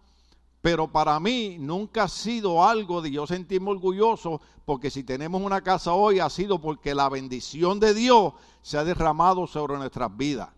[0.61, 5.63] pero para mí nunca ha sido algo de yo sentirme orgulloso, porque si tenemos una
[5.63, 10.51] casa hoy ha sido porque la bendición de Dios se ha derramado sobre nuestras vidas.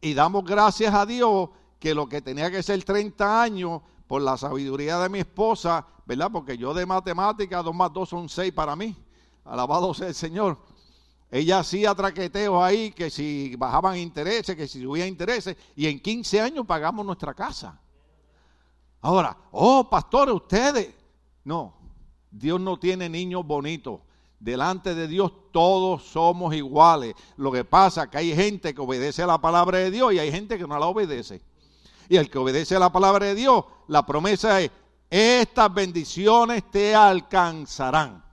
[0.00, 4.36] Y damos gracias a Dios que lo que tenía que ser 30 años, por la
[4.38, 6.30] sabiduría de mi esposa, ¿verdad?
[6.32, 8.96] Porque yo de matemáticas, 2 más 2 son 6 para mí.
[9.44, 10.58] Alabado sea el Señor.
[11.30, 16.40] Ella hacía traqueteos ahí, que si bajaban intereses, que si subían intereses, y en 15
[16.40, 17.78] años pagamos nuestra casa.
[19.00, 20.94] Ahora, oh, pastores, ustedes.
[21.44, 21.74] No,
[22.30, 24.00] Dios no tiene niños bonitos.
[24.40, 27.14] Delante de Dios todos somos iguales.
[27.36, 30.18] Lo que pasa es que hay gente que obedece a la palabra de Dios y
[30.18, 31.42] hay gente que no la obedece.
[32.08, 34.70] Y el que obedece a la palabra de Dios, la promesa es,
[35.10, 38.24] estas bendiciones te alcanzarán.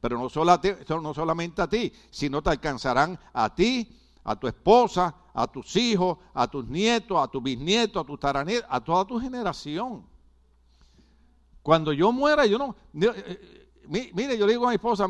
[0.00, 5.46] Pero no, no solamente a ti, sino te alcanzarán a ti, a tu esposa, a
[5.46, 10.04] tus hijos, a tus nietos, a tus bisnietos, a tus taranietos, a toda tu generación.
[11.62, 12.74] Cuando yo muera, yo no...
[12.94, 15.06] Eh, mire, yo le digo a mi esposa,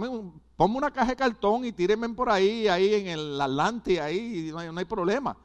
[0.56, 4.72] ponme una caja de cartón y tírenme por ahí, ahí en el Atlante, ahí, hay,
[4.72, 5.36] no hay problema.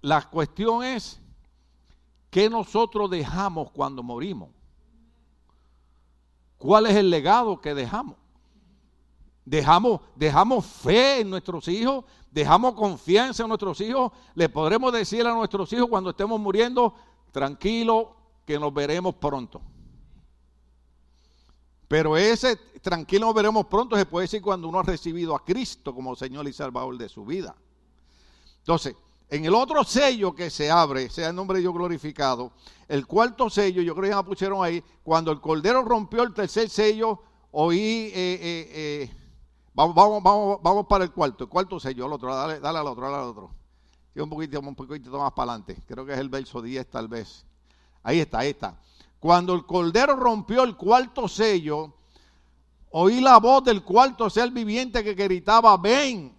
[0.00, 1.20] La cuestión es,
[2.30, 4.50] ¿qué nosotros dejamos cuando morimos?
[6.56, 8.16] ¿Cuál es el legado que dejamos?
[9.48, 14.12] Dejamos, dejamos fe en nuestros hijos, dejamos confianza en nuestros hijos.
[14.34, 16.94] Le podremos decir a nuestros hijos cuando estemos muriendo,
[17.32, 19.62] tranquilo, que nos veremos pronto.
[21.88, 25.94] Pero ese tranquilo nos veremos pronto se puede decir cuando uno ha recibido a Cristo
[25.94, 27.56] como Señor y Salvador de su vida.
[28.58, 28.96] Entonces,
[29.30, 32.52] en el otro sello que se abre, sea el nombre de Dios glorificado,
[32.86, 36.68] el cuarto sello, yo creo que ya pusieron ahí, cuando el Cordero rompió el tercer
[36.68, 39.10] sello, oí, eh, eh, eh,
[39.74, 42.86] vamos, vamos, vamos, vamos para el cuarto, el cuarto sello, al otro, dale, dale al
[42.86, 43.50] otro, dale al otro.
[44.16, 47.44] un poquito, un poquito más para adelante, creo que es el verso 10 tal vez.
[48.02, 48.76] Ahí está, ahí está.
[49.20, 51.92] Cuando el Cordero rompió el cuarto sello,
[52.90, 56.36] oí la voz del cuarto ser viviente que gritaba, ven.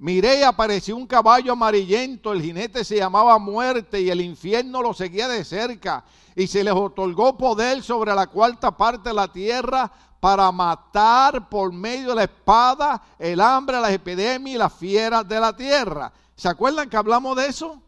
[0.00, 4.94] Miré y apareció un caballo amarillento, el jinete se llamaba muerte y el infierno lo
[4.94, 6.04] seguía de cerca
[6.36, 11.72] y se les otorgó poder sobre la cuarta parte de la tierra para matar por
[11.72, 16.12] medio de la espada el hambre, las epidemias y las fieras de la tierra.
[16.36, 17.80] ¿Se acuerdan que hablamos de eso?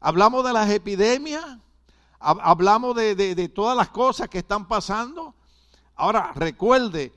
[0.00, 1.44] Hablamos de las epidemias,
[2.18, 5.34] hablamos de, de todas las cosas que están pasando.
[5.96, 7.12] Ahora, recuerde,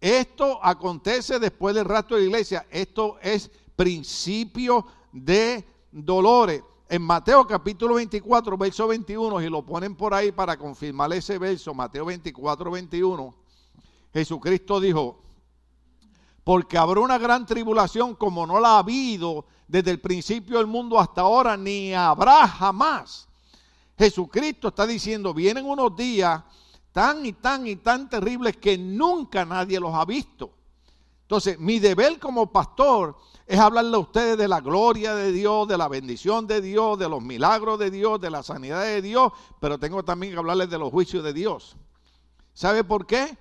[0.00, 2.66] esto acontece después del rastro de la iglesia.
[2.70, 6.62] Esto es principio de dolores.
[6.88, 11.72] En Mateo capítulo 24, verso 21, y lo ponen por ahí para confirmar ese verso,
[11.72, 13.41] Mateo 24, 21,
[14.12, 15.22] Jesucristo dijo,
[16.44, 20.98] porque habrá una gran tribulación como no la ha habido desde el principio del mundo
[20.98, 23.28] hasta ahora, ni habrá jamás.
[23.96, 26.42] Jesucristo está diciendo, vienen unos días
[26.92, 30.50] tan y tan y tan terribles que nunca nadie los ha visto.
[31.22, 35.78] Entonces, mi deber como pastor es hablarle a ustedes de la gloria de Dios, de
[35.78, 39.78] la bendición de Dios, de los milagros de Dios, de la sanidad de Dios, pero
[39.78, 41.76] tengo también que hablarles de los juicios de Dios.
[42.52, 43.38] ¿Sabe por qué?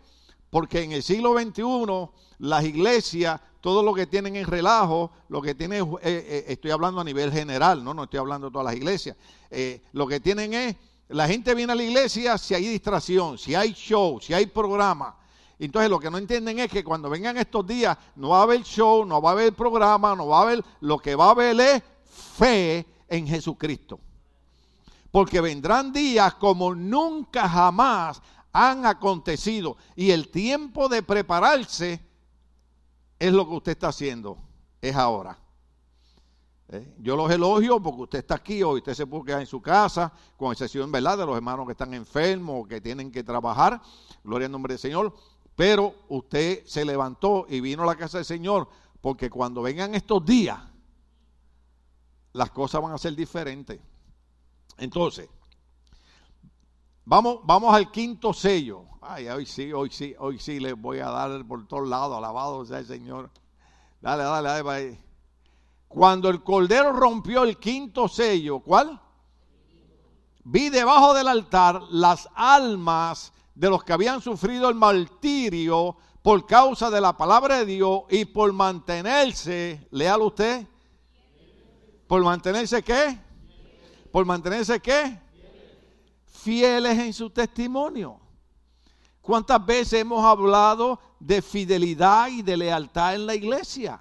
[0.52, 2.10] Porque en el siglo XXI
[2.40, 7.02] las iglesias, todo lo que tienen en relajo, lo que tienen, eh, eh, estoy hablando
[7.02, 9.16] a nivel general, no, no estoy hablando de todas las iglesias,
[9.50, 10.76] eh, lo que tienen es
[11.12, 15.18] la gente viene a la iglesia si hay distracción, si hay show, si hay programa.
[15.60, 18.64] Entonces lo que no entienden es que cuando vengan estos días no va a haber
[18.64, 21.60] show, no va a haber programa, no va a haber, lo que va a haber
[21.60, 21.84] es
[22.36, 24.00] fe en Jesucristo.
[25.12, 28.22] Porque vendrán días como nunca jamás
[28.54, 29.78] han acontecido.
[29.96, 32.02] Y el tiempo de prepararse
[33.20, 34.38] es lo que usted está haciendo,
[34.82, 35.38] es ahora.
[36.70, 36.96] ¿Eh?
[37.00, 40.12] Yo los elogio porque usted está aquí hoy, usted se puede quedar en su casa,
[40.38, 41.18] con excepción ¿verdad?
[41.18, 43.82] de los hermanos que están enfermos o que tienen que trabajar,
[44.24, 45.14] gloria al nombre del Señor,
[45.56, 48.70] pero usted se levantó y vino a la casa del Señor
[49.02, 50.60] porque cuando vengan estos días,
[52.34, 53.80] las cosas van a ser diferentes.
[54.78, 55.30] Entonces,
[57.06, 58.86] vamos, vamos al quinto sello.
[59.02, 62.66] Ay, hoy sí, hoy sí, hoy sí les voy a dar por todos lados, alabado
[62.66, 63.32] sea el Señor.
[64.00, 65.04] Dale, dale, dale, dale.
[65.88, 69.00] Cuando el cordero rompió el quinto sello, ¿cuál?
[70.44, 76.90] Vi debajo del altar las almas de los que habían sufrido el martirio por causa
[76.90, 80.68] de la palabra de Dios y por mantenerse, léalo usted,
[82.08, 83.18] por mantenerse qué?
[84.12, 85.20] Por mantenerse qué?
[86.44, 88.20] Fieles en su testimonio.
[89.22, 94.00] ¿Cuántas veces hemos hablado de fidelidad y de lealtad en la iglesia?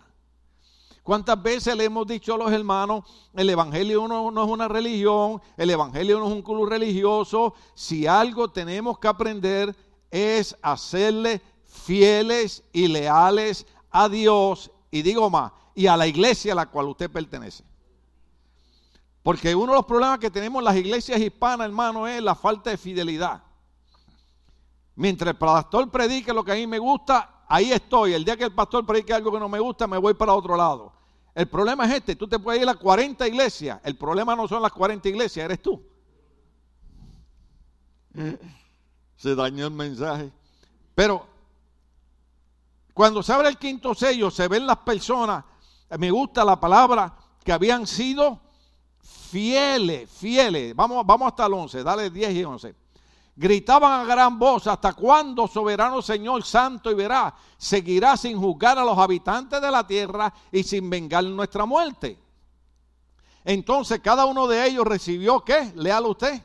[1.03, 5.40] ¿Cuántas veces le hemos dicho a los hermanos, el Evangelio no, no, es una religión,
[5.57, 7.55] el Evangelio no es un club religioso?
[7.74, 9.76] Si algo tenemos que aprender
[10.11, 16.57] es hacerle fieles y leales a Dios, y digo más, y a la iglesia a
[16.57, 17.64] la cual usted pertenece.
[19.22, 22.70] Porque uno de los problemas que tenemos en las iglesias hispanas, hermano, es la falta
[22.70, 23.42] de fidelidad.
[24.94, 28.14] Mientras el pastor predique lo que a mí me gusta, ahí estoy.
[28.14, 30.56] El día que el pastor predique algo que no me gusta, me voy para otro
[30.56, 30.92] lado.
[31.35, 33.80] El problema es este, tú te puedes ir a 40 iglesias.
[33.85, 35.83] El problema no son las 40 iglesias, eres tú.
[39.16, 40.33] Se dañó el mensaje.
[40.94, 41.26] Pero
[42.94, 45.44] cuando se abre el quinto sello, se ven las personas,
[45.98, 48.40] me gusta la palabra, que habían sido
[49.11, 50.75] fieles, fieles.
[50.75, 52.75] Vamos, vamos hasta el 11, dale 10 y 11.
[53.37, 58.85] Gritaban a gran voz, ¿hasta cuándo, soberano Señor, santo y verá, seguirá sin juzgar a
[58.85, 62.18] los habitantes de la tierra y sin vengar nuestra muerte?
[63.44, 65.73] Entonces cada uno de ellos recibió, ¿qué?
[65.75, 66.42] Léalo usted.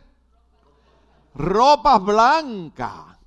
[1.34, 3.18] Ropas blancas.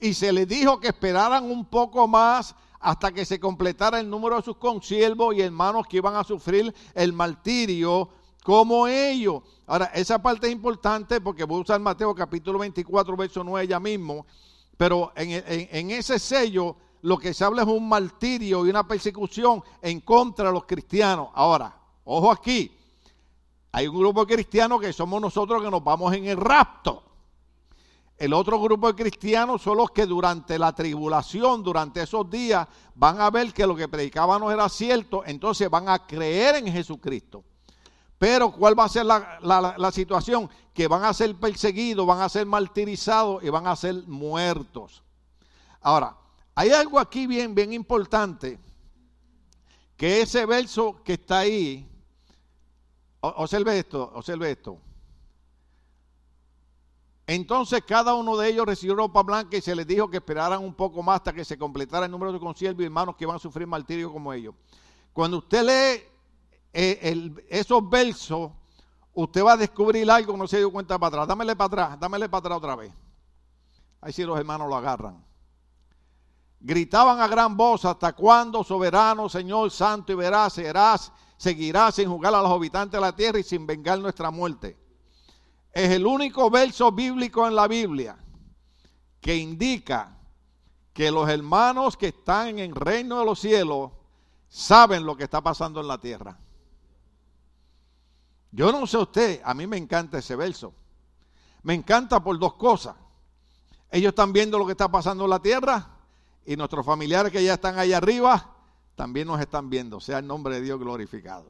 [0.00, 4.36] Y se les dijo que esperaran un poco más hasta que se completara el número
[4.36, 8.08] de sus consiervos y hermanos que iban a sufrir el martirio
[8.48, 9.42] como ellos.
[9.66, 13.78] Ahora, esa parte es importante porque voy a usar Mateo capítulo 24, verso 9 ya
[13.78, 14.24] mismo,
[14.74, 20.00] pero en, ese sello lo que se habla es un martirio y una persecución en
[20.00, 21.28] contra de los cristianos.
[21.34, 22.74] Ahora, ojo aquí,
[23.70, 27.02] hay un grupo de cristianos que somos nosotros que nos vamos en el rapto.
[28.16, 33.20] El otro grupo de cristianos son los que durante la tribulación, durante esos días, van
[33.20, 37.44] a ver que lo que predicaban no era cierto, entonces van a creer en Jesucristo.
[38.18, 40.50] Pero ¿cuál va a ser la, situación?
[40.74, 45.04] Que van a ser perseguidos, van a ser martirizados y van a ser muertos.
[45.80, 46.16] Ahora,
[46.54, 48.58] hay algo aquí bien, bien importante,
[49.96, 51.88] que ese verso que está ahí,
[53.20, 54.80] observe esto, observe esto.
[57.28, 60.74] Entonces cada uno de ellos recibió ropa blanca y se les dijo que esperaran un
[60.74, 63.38] poco más hasta que se completara el número de conciervos y hermanos que iban a
[63.38, 64.54] sufrir martirio como ellos.
[65.12, 66.17] Cuando usted lee
[66.72, 68.52] eh, esos versos,
[69.14, 71.28] usted va a descubrir algo que no se dio cuenta para atrás.
[71.28, 72.92] Dámele para atrás, dámele para atrás otra vez.
[74.00, 75.24] Ahí sí los hermanos lo agarran.
[76.60, 82.34] Gritaban a gran voz, ¿hasta cuándo, soberano, Señor, santo y veraz, serás, seguirás sin jugar
[82.34, 84.76] a los habitantes de la tierra y sin vengar nuestra muerte?
[85.72, 88.18] es el único verso bíblico en la Biblia
[89.20, 90.18] que indica
[90.92, 93.92] que los hermanos que están en el reino de los cielos
[94.48, 96.38] saben lo que está pasando en la tierra.
[98.50, 100.72] Yo no sé usted, a mí me encanta ese verso.
[101.62, 102.96] Me encanta por dos cosas.
[103.90, 105.88] Ellos están viendo lo que está pasando en la tierra
[106.44, 108.54] y nuestros familiares que ya están allá arriba
[108.94, 110.00] también nos están viendo.
[110.00, 111.46] Sea el nombre de Dios glorificado.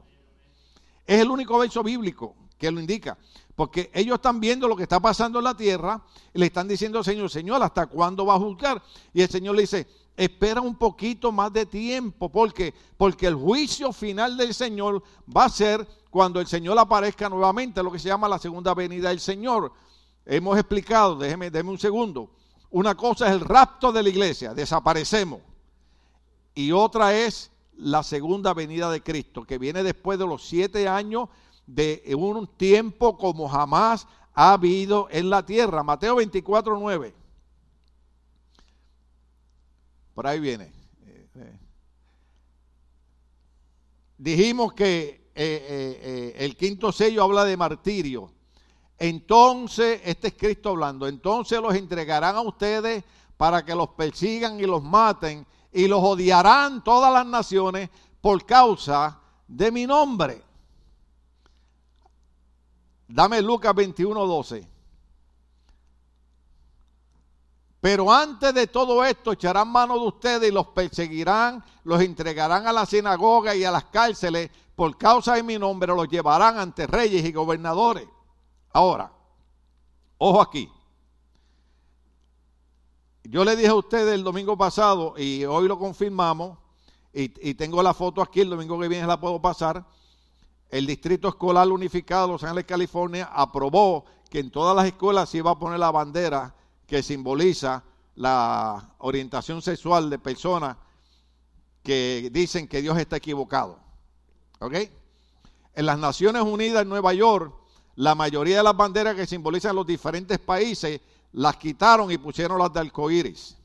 [1.05, 3.17] Es el único verso bíblico que lo indica.
[3.55, 6.01] Porque ellos están viendo lo que está pasando en la tierra
[6.33, 8.81] y le están diciendo al Señor, Señor, ¿hasta cuándo va a juzgar?
[9.13, 9.87] Y el Señor le dice,
[10.19, 15.01] espera un poquito más de tiempo, porque porque el juicio final del Señor
[15.35, 19.07] va a ser cuando el Señor aparezca nuevamente, lo que se llama la segunda venida
[19.07, 19.71] del Señor.
[20.25, 22.31] Hemos explicado, déjeme, déjeme un segundo.
[22.71, 25.39] Una cosa es el rapto de la iglesia, desaparecemos.
[26.53, 31.29] Y otra es la segunda venida de Cristo, que viene después de los siete años
[31.65, 35.83] de un tiempo como jamás ha habido en la tierra.
[35.83, 37.18] Mateo 24, 9.
[40.19, 40.69] Por ahí viene.
[44.17, 48.29] Dijimos que eh, eh, eh, el quinto sello habla de martirio.
[48.97, 53.05] Entonces, este es Cristo hablando, entonces los entregarán a ustedes
[53.37, 59.21] para que los persigan y los maten y los odiarán todas las naciones por causa
[59.47, 60.43] de mi nombre.
[63.07, 64.78] Dame Lucas 21, 12.
[67.81, 72.73] Pero antes de todo esto echarán mano de ustedes y los perseguirán, los entregarán a
[72.73, 77.25] la sinagoga y a las cárceles por causa de mi nombre, los llevarán ante reyes
[77.25, 78.07] y gobernadores.
[78.71, 79.11] Ahora,
[80.17, 80.69] ojo aquí.
[83.23, 86.57] Yo le dije a ustedes el domingo pasado y hoy lo confirmamos
[87.11, 89.85] y, tengo la foto aquí, el domingo que viene la puedo pasar
[90.69, 95.39] el Distrito Escolar Unificado de Los Ángeles, California, aprobó que en todas las escuelas se
[95.39, 96.55] iba a poner la bandera
[96.89, 97.83] que simboliza
[98.15, 100.75] la orientación sexual de personas
[101.83, 103.79] que dicen que Dios está equivocado.
[104.59, 104.73] ¿Ok?
[105.75, 107.53] En las Naciones Unidas en Nueva York,
[107.95, 110.99] la mayoría de las banderas que simbolizan los diferentes países
[111.31, 113.55] las quitaron y pusieron las de arcoíris.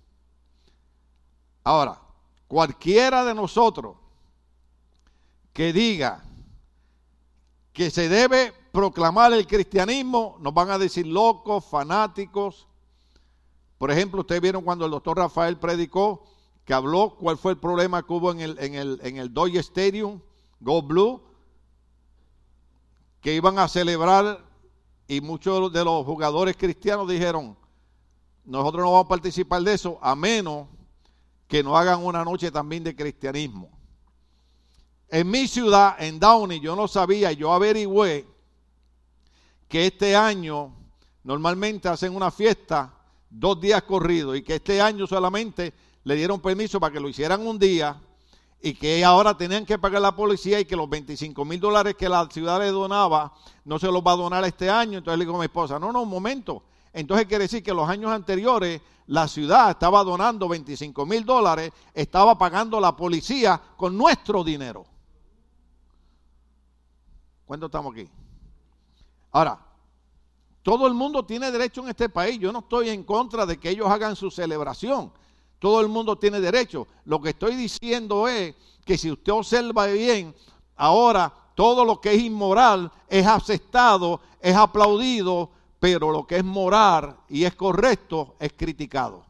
[1.64, 1.98] Ahora,
[2.46, 3.96] cualquiera de nosotros
[5.54, 6.22] que diga
[7.72, 12.68] que se debe proclamar el cristianismo, nos van a decir locos, fanáticos.
[13.84, 16.24] Por ejemplo, ustedes vieron cuando el doctor Rafael predicó
[16.64, 20.22] que habló cuál fue el problema que hubo en el, en Dodge Stadium,
[20.58, 21.22] Go Blue,
[23.20, 24.42] que iban a celebrar
[25.06, 27.58] y muchos de los jugadores cristianos dijeron,
[28.46, 30.66] nosotros no vamos a participar de eso a menos
[31.46, 33.68] que no hagan una noche también de cristianismo.
[35.10, 38.26] En mi ciudad, en Downey, yo no sabía, yo averigüé
[39.68, 40.74] que este año
[41.22, 42.93] normalmente hacen una fiesta
[43.36, 45.72] dos días corridos y que este año solamente
[46.04, 48.00] le dieron permiso para que lo hicieran un día
[48.62, 52.08] y que ahora tenían que pagar la policía y que los 25 mil dólares que
[52.08, 54.98] la ciudad le donaba no se los va a donar este año.
[54.98, 56.62] Entonces le digo a mi esposa, no, no, un momento.
[56.92, 62.38] Entonces quiere decir que los años anteriores la ciudad estaba donando 25 mil dólares, estaba
[62.38, 64.86] pagando la policía con nuestro dinero.
[67.44, 68.08] ¿Cuánto estamos aquí?
[69.32, 69.58] Ahora,
[70.64, 72.38] todo el mundo tiene derecho en este país.
[72.38, 75.12] Yo no estoy en contra de que ellos hagan su celebración.
[75.58, 76.88] Todo el mundo tiene derecho.
[77.04, 80.34] Lo que estoy diciendo es que si usted observa bien,
[80.74, 87.18] ahora todo lo que es inmoral es aceptado, es aplaudido, pero lo que es moral
[87.28, 89.22] y es correcto es criticado,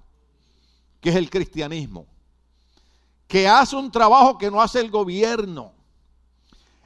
[1.01, 2.07] que es el cristianismo,
[3.27, 5.73] que hace un trabajo que no hace el gobierno.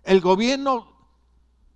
[0.05, 0.88] El gobierno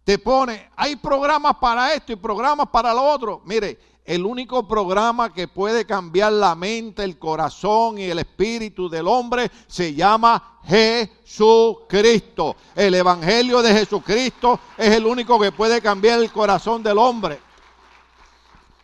[0.05, 3.43] te pone, hay programas para esto y programas para lo otro.
[3.45, 9.07] Mire, el único programa que puede cambiar la mente, el corazón y el espíritu del
[9.07, 12.57] hombre se llama Jesucristo.
[12.75, 17.41] El Evangelio de Jesucristo es el único que puede cambiar el corazón del hombre.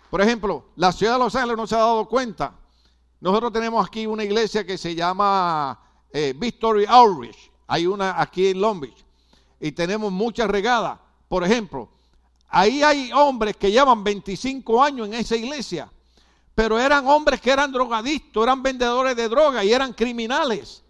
[0.09, 2.53] Por ejemplo, la ciudad de Los Ángeles no se ha dado cuenta.
[3.21, 5.81] Nosotros tenemos aquí una iglesia que se llama
[6.12, 7.51] eh, Victory Outreach.
[7.66, 9.05] Hay una aquí en Long Beach.
[9.59, 11.01] Y tenemos muchas regadas.
[11.29, 11.89] Por ejemplo,
[12.51, 15.91] Ahí hay hombres que llevan 25 años en esa iglesia,
[16.55, 20.83] pero eran hombres que eran drogadictos, eran vendedores de droga y eran criminales.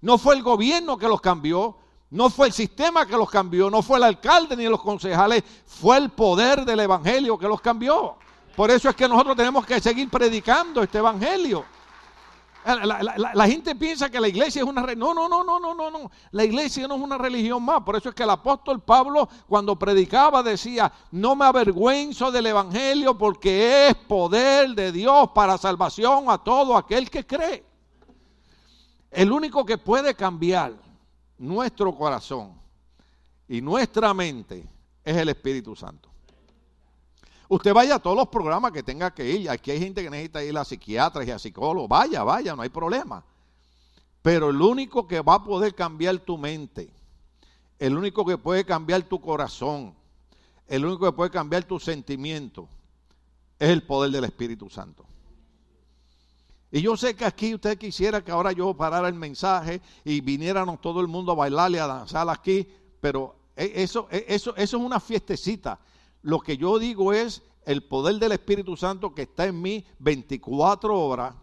[0.00, 1.76] No fue el gobierno que los cambió,
[2.10, 5.98] no fue el sistema que los cambió, no fue el alcalde ni los concejales, fue
[5.98, 8.16] el poder del evangelio que los cambió.
[8.56, 11.64] Por eso es que nosotros tenemos que seguir predicando este evangelio.
[12.64, 15.16] La, gente piensa que la iglesia es una religión.
[15.16, 16.10] No, no, no, no, no, no.
[16.30, 17.82] La iglesia no es una religión más.
[17.82, 23.18] Por eso es que el apóstol Pablo, cuando predicaba, decía: No me avergüenzo del evangelio
[23.18, 27.64] porque es poder de Dios para salvación a todo aquel que cree.
[29.10, 30.72] El único que puede cambiar
[31.38, 32.54] nuestro corazón
[33.48, 34.68] y nuestra mente
[35.04, 36.11] es el Espíritu Santo.
[37.52, 39.50] Usted vaya a todos los programas que tenga que ir.
[39.50, 41.86] Aquí hay gente que necesita ir a psiquiatras y a psicólogos.
[41.86, 43.22] Vaya, vaya, no hay problema.
[44.22, 46.90] Pero el único que va a poder cambiar tu mente,
[47.78, 49.94] el único que puede cambiar tu corazón,
[50.66, 52.70] el único que puede cambiar tus sentimientos,
[53.58, 55.04] es el poder del Espíritu Santo.
[56.70, 60.80] Y yo sé que aquí usted quisiera que ahora yo parara el mensaje y viniéramos
[60.80, 62.66] todo el mundo a bailar y a danzar aquí,
[62.98, 65.78] pero e, eso, e, eso, eso es una fiestecita.
[66.22, 70.98] Lo que yo digo es el poder del Espíritu Santo que está en mí 24
[70.98, 71.34] horas,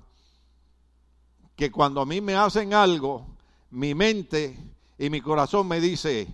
[1.55, 3.27] que cuando a mí me hacen algo,
[3.71, 4.57] mi mente
[4.97, 6.27] y mi corazón me dice,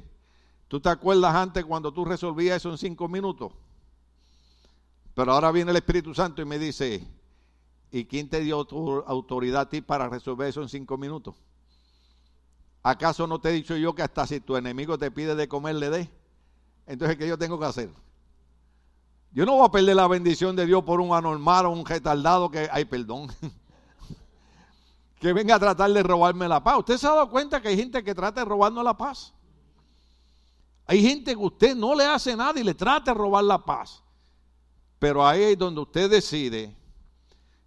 [0.68, 3.52] ¿tú te acuerdas antes cuando tú resolvías eso en cinco minutos?
[5.16, 7.08] Pero ahora viene el Espíritu Santo y me dice,
[7.92, 11.36] ¿y quién te dio tu autoridad a ti para resolver eso en cinco minutos?
[12.84, 15.76] ¿Acaso no te he dicho yo que hasta si tu enemigo te pide de comer,
[15.76, 16.12] le dé?
[16.86, 18.05] Entonces, ¿qué yo tengo que hacer?
[19.36, 22.50] Yo no voy a perder la bendición de Dios por un anormal o un retardado
[22.50, 23.28] que, ay, perdón,
[25.20, 26.80] que venga a tratar de robarme la paz.
[26.80, 29.34] ¿Usted se ha dado cuenta que hay gente que trata de robarnos la paz?
[30.88, 34.02] Hay gente que usted no le hace nada y le trata de robar la paz.
[35.00, 36.74] Pero ahí es donde usted decide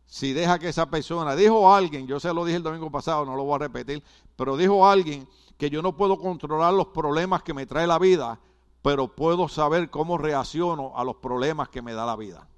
[0.06, 3.36] si deja que esa persona, dijo alguien, yo se lo dije el domingo pasado, no
[3.36, 4.02] lo voy a repetir,
[4.36, 8.40] pero dijo alguien que yo no puedo controlar los problemas que me trae la vida,
[8.82, 12.48] pero puedo saber cómo reacciono a los problemas que me da la vida.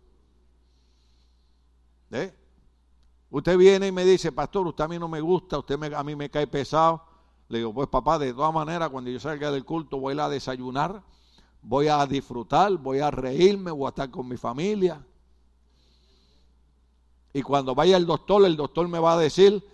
[2.10, 2.34] ¿Eh?
[3.30, 6.16] Usted viene y me dice, pastor, usted a mí no me gusta, usted a mí
[6.16, 7.04] me cae pesado.
[7.48, 10.20] Le digo, pues papá, de todas maneras, cuando yo salga del culto voy a ir
[10.20, 11.02] a desayunar,
[11.62, 15.04] voy a disfrutar, voy a reírme, voy a estar con mi familia.
[17.32, 19.64] Y cuando vaya el doctor, el doctor me va a decir,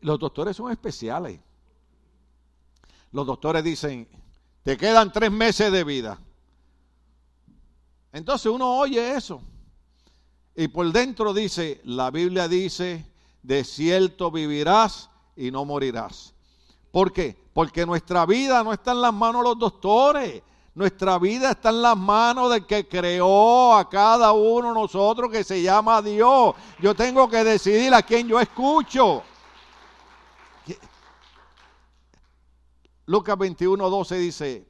[0.00, 1.40] los doctores son especiales.
[3.12, 4.08] Los doctores dicen,
[4.64, 6.18] te quedan tres meses de vida.
[8.12, 9.42] Entonces uno oye eso.
[10.56, 13.04] Y por dentro dice, la Biblia dice,
[13.42, 16.32] de cierto vivirás y no morirás.
[16.90, 17.36] ¿Por qué?
[17.52, 20.42] Porque nuestra vida no está en las manos de los doctores.
[20.74, 25.44] Nuestra vida está en las manos del que creó a cada uno de nosotros que
[25.44, 26.54] se llama Dios.
[26.80, 29.22] Yo tengo que decidir a quién yo escucho.
[33.06, 34.66] Lucas 21, 12 dice,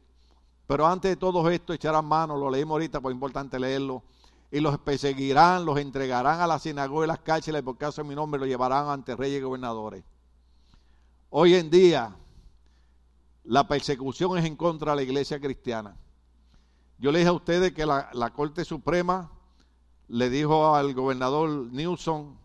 [0.66, 4.02] pero antes de todo esto echarán mano, lo leímos ahorita, pues es importante leerlo,
[4.50, 8.14] y los perseguirán, los entregarán a la sinagoga y las cárceles, por caso de mi
[8.14, 10.04] nombre, lo llevarán ante reyes y gobernadores.
[11.30, 12.16] Hoy en día,
[13.44, 15.96] la persecución es en contra de la iglesia cristiana.
[16.98, 19.30] Yo le dije a ustedes que la, la Corte Suprema
[20.08, 22.36] le dijo al gobernador Newsom,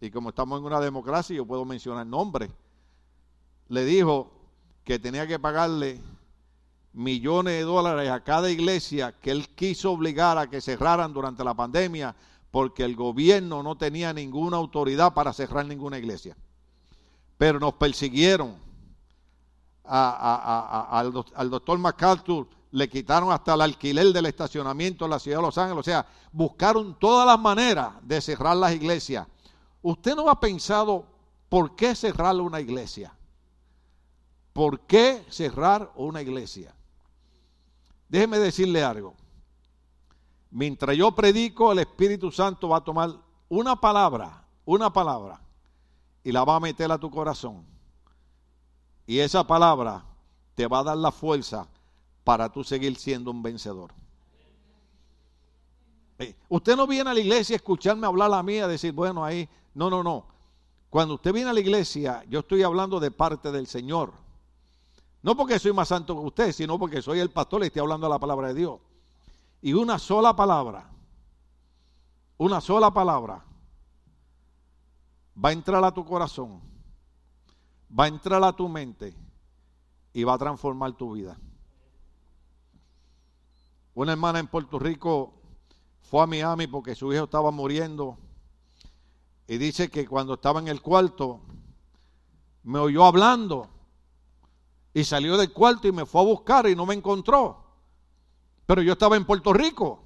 [0.00, 2.50] y como estamos en una democracia, yo puedo mencionar nombres,
[3.68, 4.35] le dijo
[4.86, 6.00] que tenía que pagarle
[6.92, 11.54] millones de dólares a cada iglesia que él quiso obligar a que cerraran durante la
[11.54, 12.14] pandemia
[12.52, 16.36] porque el gobierno no tenía ninguna autoridad para cerrar ninguna iglesia.
[17.36, 18.54] Pero nos persiguieron.
[19.82, 21.12] al,
[21.50, 25.80] doctor MacArthur le quitaron hasta el alquiler del estacionamiento en la ciudad de Los Ángeles.
[25.80, 29.26] O sea, buscaron todas las maneras de cerrar las iglesias.
[29.82, 31.04] Usted no ha pensado
[31.48, 33.15] por qué cerrar una iglesia.
[34.56, 36.74] ¿Por qué cerrar una iglesia?
[38.08, 39.14] Déjeme decirle algo.
[40.50, 43.10] Mientras yo predico, el Espíritu Santo va a tomar
[43.50, 45.42] una palabra, una palabra,
[46.24, 47.66] y la va a meter a tu corazón.
[49.06, 50.02] Y esa palabra
[50.54, 51.68] te va a dar la fuerza
[52.24, 53.92] para tú seguir siendo un vencedor.
[56.18, 59.46] Eh, usted no viene a la iglesia a escucharme hablar a mí, decir, bueno, ahí,
[59.74, 60.24] no, no, no.
[60.88, 64.24] Cuando usted viene a la iglesia, yo estoy hablando de parte del Señor.
[65.26, 68.08] No porque soy más santo que usted, sino porque soy el pastor y estoy hablando
[68.08, 68.78] la palabra de Dios.
[69.60, 70.88] Y una sola palabra,
[72.38, 73.44] una sola palabra,
[75.44, 76.60] va a entrar a tu corazón,
[77.90, 79.16] va a entrar a tu mente
[80.12, 81.36] y va a transformar tu vida.
[83.94, 85.34] Una hermana en Puerto Rico
[86.02, 88.16] fue a Miami porque su hijo estaba muriendo
[89.48, 91.40] y dice que cuando estaba en el cuarto
[92.62, 93.70] me oyó hablando
[94.96, 97.62] y salió del cuarto y me fue a buscar y no me encontró.
[98.64, 100.02] Pero yo estaba en Puerto Rico.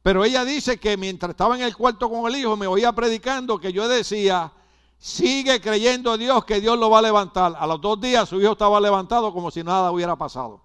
[0.00, 3.58] Pero ella dice que mientras estaba en el cuarto con el hijo me oía predicando
[3.58, 4.52] que yo decía,
[4.98, 7.56] sigue creyendo a Dios que Dios lo va a levantar.
[7.58, 10.60] A los dos días su hijo estaba levantado como si nada hubiera pasado.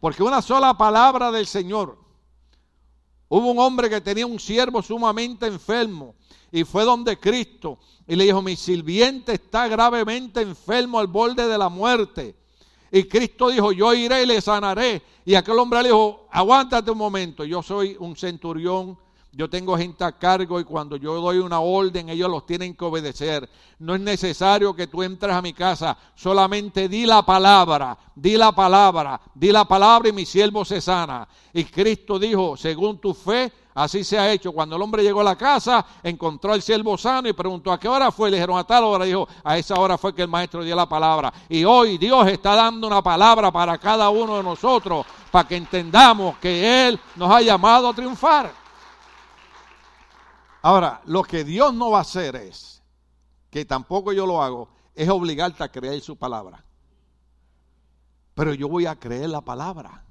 [0.00, 1.98] Porque una sola palabra del Señor.
[3.28, 6.14] Hubo un hombre que tenía un siervo sumamente enfermo
[6.50, 11.58] y fue donde Cristo y le dijo, mi sirviente está gravemente enfermo al borde de
[11.58, 12.34] la muerte.
[12.90, 15.02] Y Cristo dijo, yo iré y le sanaré.
[15.26, 18.98] Y aquel hombre le dijo, aguántate un momento, yo soy un centurión
[19.32, 22.84] yo tengo gente a cargo y cuando yo doy una orden, ellos los tienen que
[22.84, 23.48] obedecer.
[23.78, 28.52] No es necesario que tú entres a mi casa, solamente di la palabra, di la
[28.52, 31.28] palabra, di la palabra y mi siervo se sana.
[31.52, 34.50] Y Cristo dijo, según tu fe, así se ha hecho.
[34.50, 37.86] Cuando el hombre llegó a la casa, encontró al siervo sano y preguntó a qué
[37.86, 38.30] hora fue.
[38.30, 39.04] Le dijeron a tal hora.
[39.04, 41.32] Dijo, a esa hora fue que el maestro dio la palabra.
[41.48, 46.38] Y hoy Dios está dando una palabra para cada uno de nosotros, para que entendamos
[46.38, 48.67] que Él nos ha llamado a triunfar.
[50.62, 52.82] Ahora, lo que Dios no va a hacer es,
[53.50, 56.64] que tampoco yo lo hago, es obligarte a creer su palabra.
[58.34, 60.04] Pero yo voy a creer la palabra.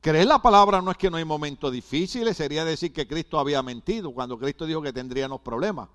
[0.00, 3.62] Creer la palabra no es que no hay momentos difíciles, sería decir que Cristo había
[3.62, 5.88] mentido cuando Cristo dijo que tendríamos problemas.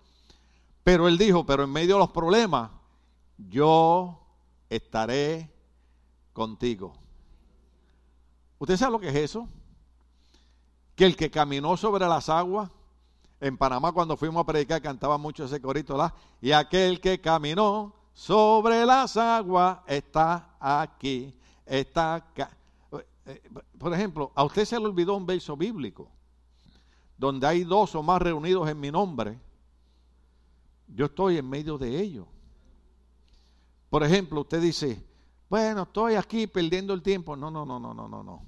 [0.84, 2.72] Pero Él dijo, pero en medio de los problemas,
[3.38, 4.20] yo
[4.70, 5.50] estaré
[6.34, 6.94] contigo.
[8.60, 9.48] ¿Usted sabe lo que es eso?
[11.02, 12.70] Que el que caminó sobre las aguas,
[13.40, 16.14] en Panamá cuando fuimos a predicar cantaba mucho ese corito, ¿la?
[16.40, 21.34] y aquel que caminó sobre las aguas está aquí,
[21.66, 22.56] está acá.
[23.26, 23.42] Eh,
[23.80, 26.08] por ejemplo, a usted se le olvidó un verso bíblico,
[27.18, 29.40] donde hay dos o más reunidos en mi nombre,
[30.88, 32.28] yo estoy en medio de ellos.
[33.90, 35.04] Por ejemplo, usted dice,
[35.50, 37.36] bueno, estoy aquí perdiendo el tiempo.
[37.36, 38.46] No, no, no, no, no, no, no.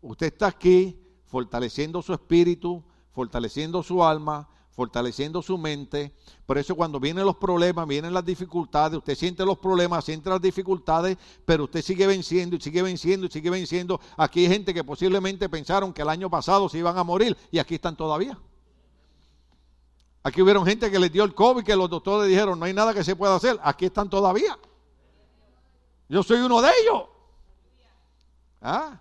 [0.00, 6.12] Usted está aquí fortaleciendo su espíritu, fortaleciendo su alma, fortaleciendo su mente.
[6.44, 10.42] Por eso cuando vienen los problemas, vienen las dificultades, usted siente los problemas, siente las
[10.42, 14.00] dificultades, pero usted sigue venciendo y sigue venciendo y sigue venciendo.
[14.16, 17.58] Aquí hay gente que posiblemente pensaron que el año pasado se iban a morir y
[17.58, 18.36] aquí están todavía.
[20.24, 22.92] Aquí hubieron gente que les dio el COVID, que los doctores dijeron, no hay nada
[22.92, 23.58] que se pueda hacer.
[23.62, 24.58] Aquí están todavía.
[26.08, 27.04] Yo soy uno de ellos.
[28.60, 29.00] ¿Ah?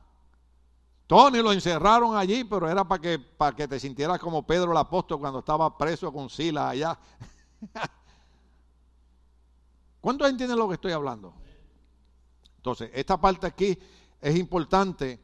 [1.09, 4.77] Tony lo encerraron allí, pero era para que, para que te sintieras como Pedro el
[4.77, 6.99] apóstol cuando estaba preso con Silas allá.
[10.01, 11.33] ¿Cuántos entienden lo que estoy hablando?
[12.57, 13.75] Entonces, esta parte aquí
[14.21, 15.19] es importante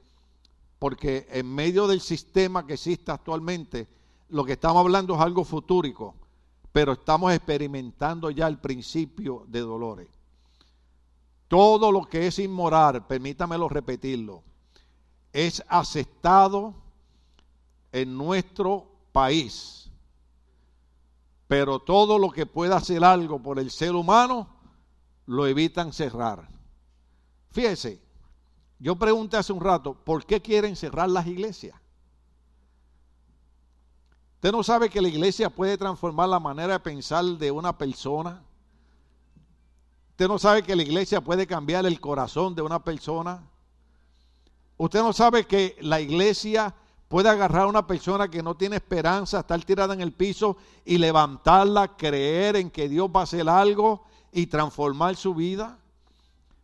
[0.80, 3.88] porque en medio del sistema que existe actualmente,
[4.30, 6.16] lo que estamos hablando es algo futúrico,
[6.72, 10.10] pero estamos experimentando ya el principio de dolores.
[11.48, 14.42] Todo lo que es inmoral, permítamelo repetirlo,
[15.36, 16.74] es aceptado
[17.92, 19.92] en nuestro país.
[21.50, 24.48] Pero todo lo que pueda hacer algo por el ser humano,
[25.26, 26.48] lo evitan cerrar.
[27.52, 28.02] Fíjese,
[28.80, 31.76] yo pregunté hace un rato, ¿por qué quieren cerrar las iglesias?
[34.36, 38.42] ¿Usted no sabe que la iglesia puede transformar la manera de pensar de una persona?
[40.12, 43.44] ¿Usted no sabe que la iglesia puede cambiar el corazón de una persona?
[44.78, 46.76] Usted no sabe que la iglesia
[47.08, 50.98] puede agarrar a una persona que no tiene esperanza, estar tirada en el piso y
[50.98, 55.78] levantarla, creer en que Dios va a hacer algo y transformar su vida.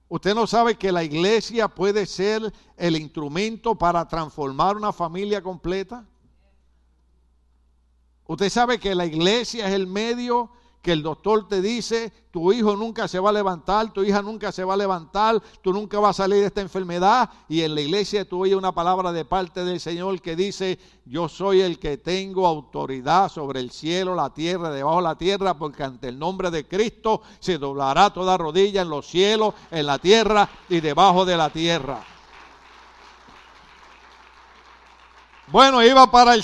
[0.10, 6.06] Usted no sabe que la iglesia puede ser el instrumento para transformar una familia completa.
[8.28, 10.52] Usted sabe que la iglesia es el medio
[10.82, 14.52] que el doctor te dice, tu hijo nunca se va a levantar, tu hija nunca
[14.52, 17.30] se va a levantar, tú nunca vas a salir de esta enfermedad.
[17.48, 21.30] Y en la iglesia tú oyes una palabra de parte del Señor que dice, yo
[21.30, 25.84] soy el que tengo autoridad sobre el cielo, la tierra, debajo de la tierra, porque
[25.84, 30.50] ante el nombre de Cristo se doblará toda rodilla en los cielos, en la tierra
[30.68, 32.04] y debajo de la tierra.
[35.48, 36.44] Bueno, iba para el,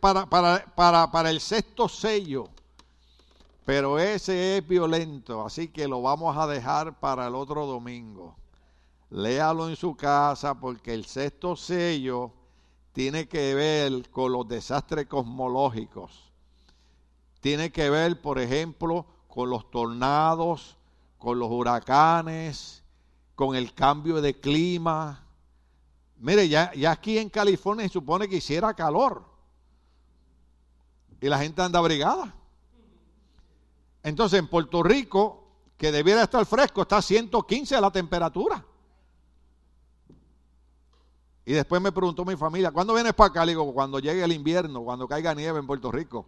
[0.00, 2.48] para, para, para, para el sexto sello.
[3.66, 8.36] Pero ese es violento, así que lo vamos a dejar para el otro domingo.
[9.10, 12.30] Léalo en su casa porque el sexto sello
[12.92, 16.32] tiene que ver con los desastres cosmológicos.
[17.40, 20.76] Tiene que ver, por ejemplo, con los tornados,
[21.18, 22.84] con los huracanes,
[23.34, 25.26] con el cambio de clima.
[26.18, 29.24] Mire, ya, ya aquí en California se supone que hiciera calor.
[31.20, 32.32] Y la gente anda abrigada.
[34.06, 38.64] Entonces en Puerto Rico, que debiera estar fresco, está a 115 la temperatura.
[41.44, 43.44] Y después me preguntó mi familia, ¿cuándo vienes para acá?
[43.44, 46.24] Le digo, cuando llegue el invierno, cuando caiga nieve en Puerto Rico.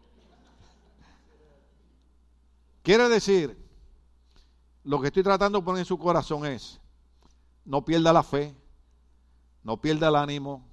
[2.83, 3.57] Quiere decir,
[4.83, 6.81] lo que estoy tratando de poner en su corazón es,
[7.65, 8.57] no pierda la fe,
[9.63, 10.67] no pierda el ánimo,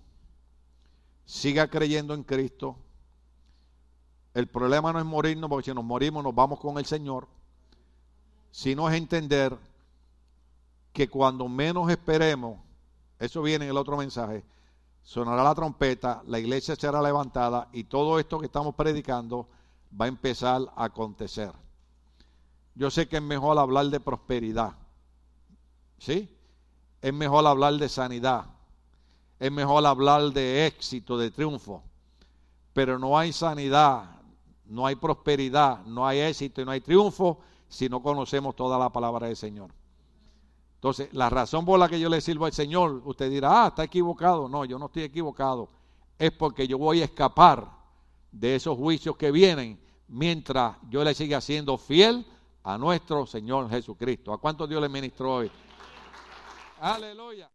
[1.24, 2.80] siga creyendo en Cristo,
[4.36, 7.27] el problema no es morirnos, porque si nos morimos nos vamos con el Señor,
[8.51, 9.57] sino es entender
[10.91, 12.59] que cuando menos esperemos,
[13.17, 14.43] eso viene en el otro mensaje,
[15.01, 19.47] sonará la trompeta, la iglesia será levantada y todo esto que estamos predicando
[19.99, 21.53] va a empezar a acontecer.
[22.75, 24.73] Yo sé que es mejor hablar de prosperidad,
[25.97, 26.29] ¿sí?
[27.01, 28.47] Es mejor hablar de sanidad,
[29.39, 31.83] es mejor hablar de éxito, de triunfo,
[32.73, 34.14] pero no hay sanidad,
[34.68, 38.91] no hay prosperidad, no hay éxito y no hay triunfo si no conocemos toda la
[38.91, 39.72] palabra del Señor.
[40.76, 43.84] Entonces, la razón por la que yo le sirvo al Señor, usted dirá, ah, está
[43.84, 44.47] equivocado.
[44.47, 45.70] No, yo no estoy equivocado.
[46.20, 47.68] Es porque yo voy a escapar
[48.32, 52.26] de esos juicios que vienen mientras yo le siga siendo fiel
[52.63, 54.32] a nuestro Señor Jesucristo.
[54.32, 55.51] ¿A cuánto Dios le ministró hoy?
[56.80, 57.49] Aleluya.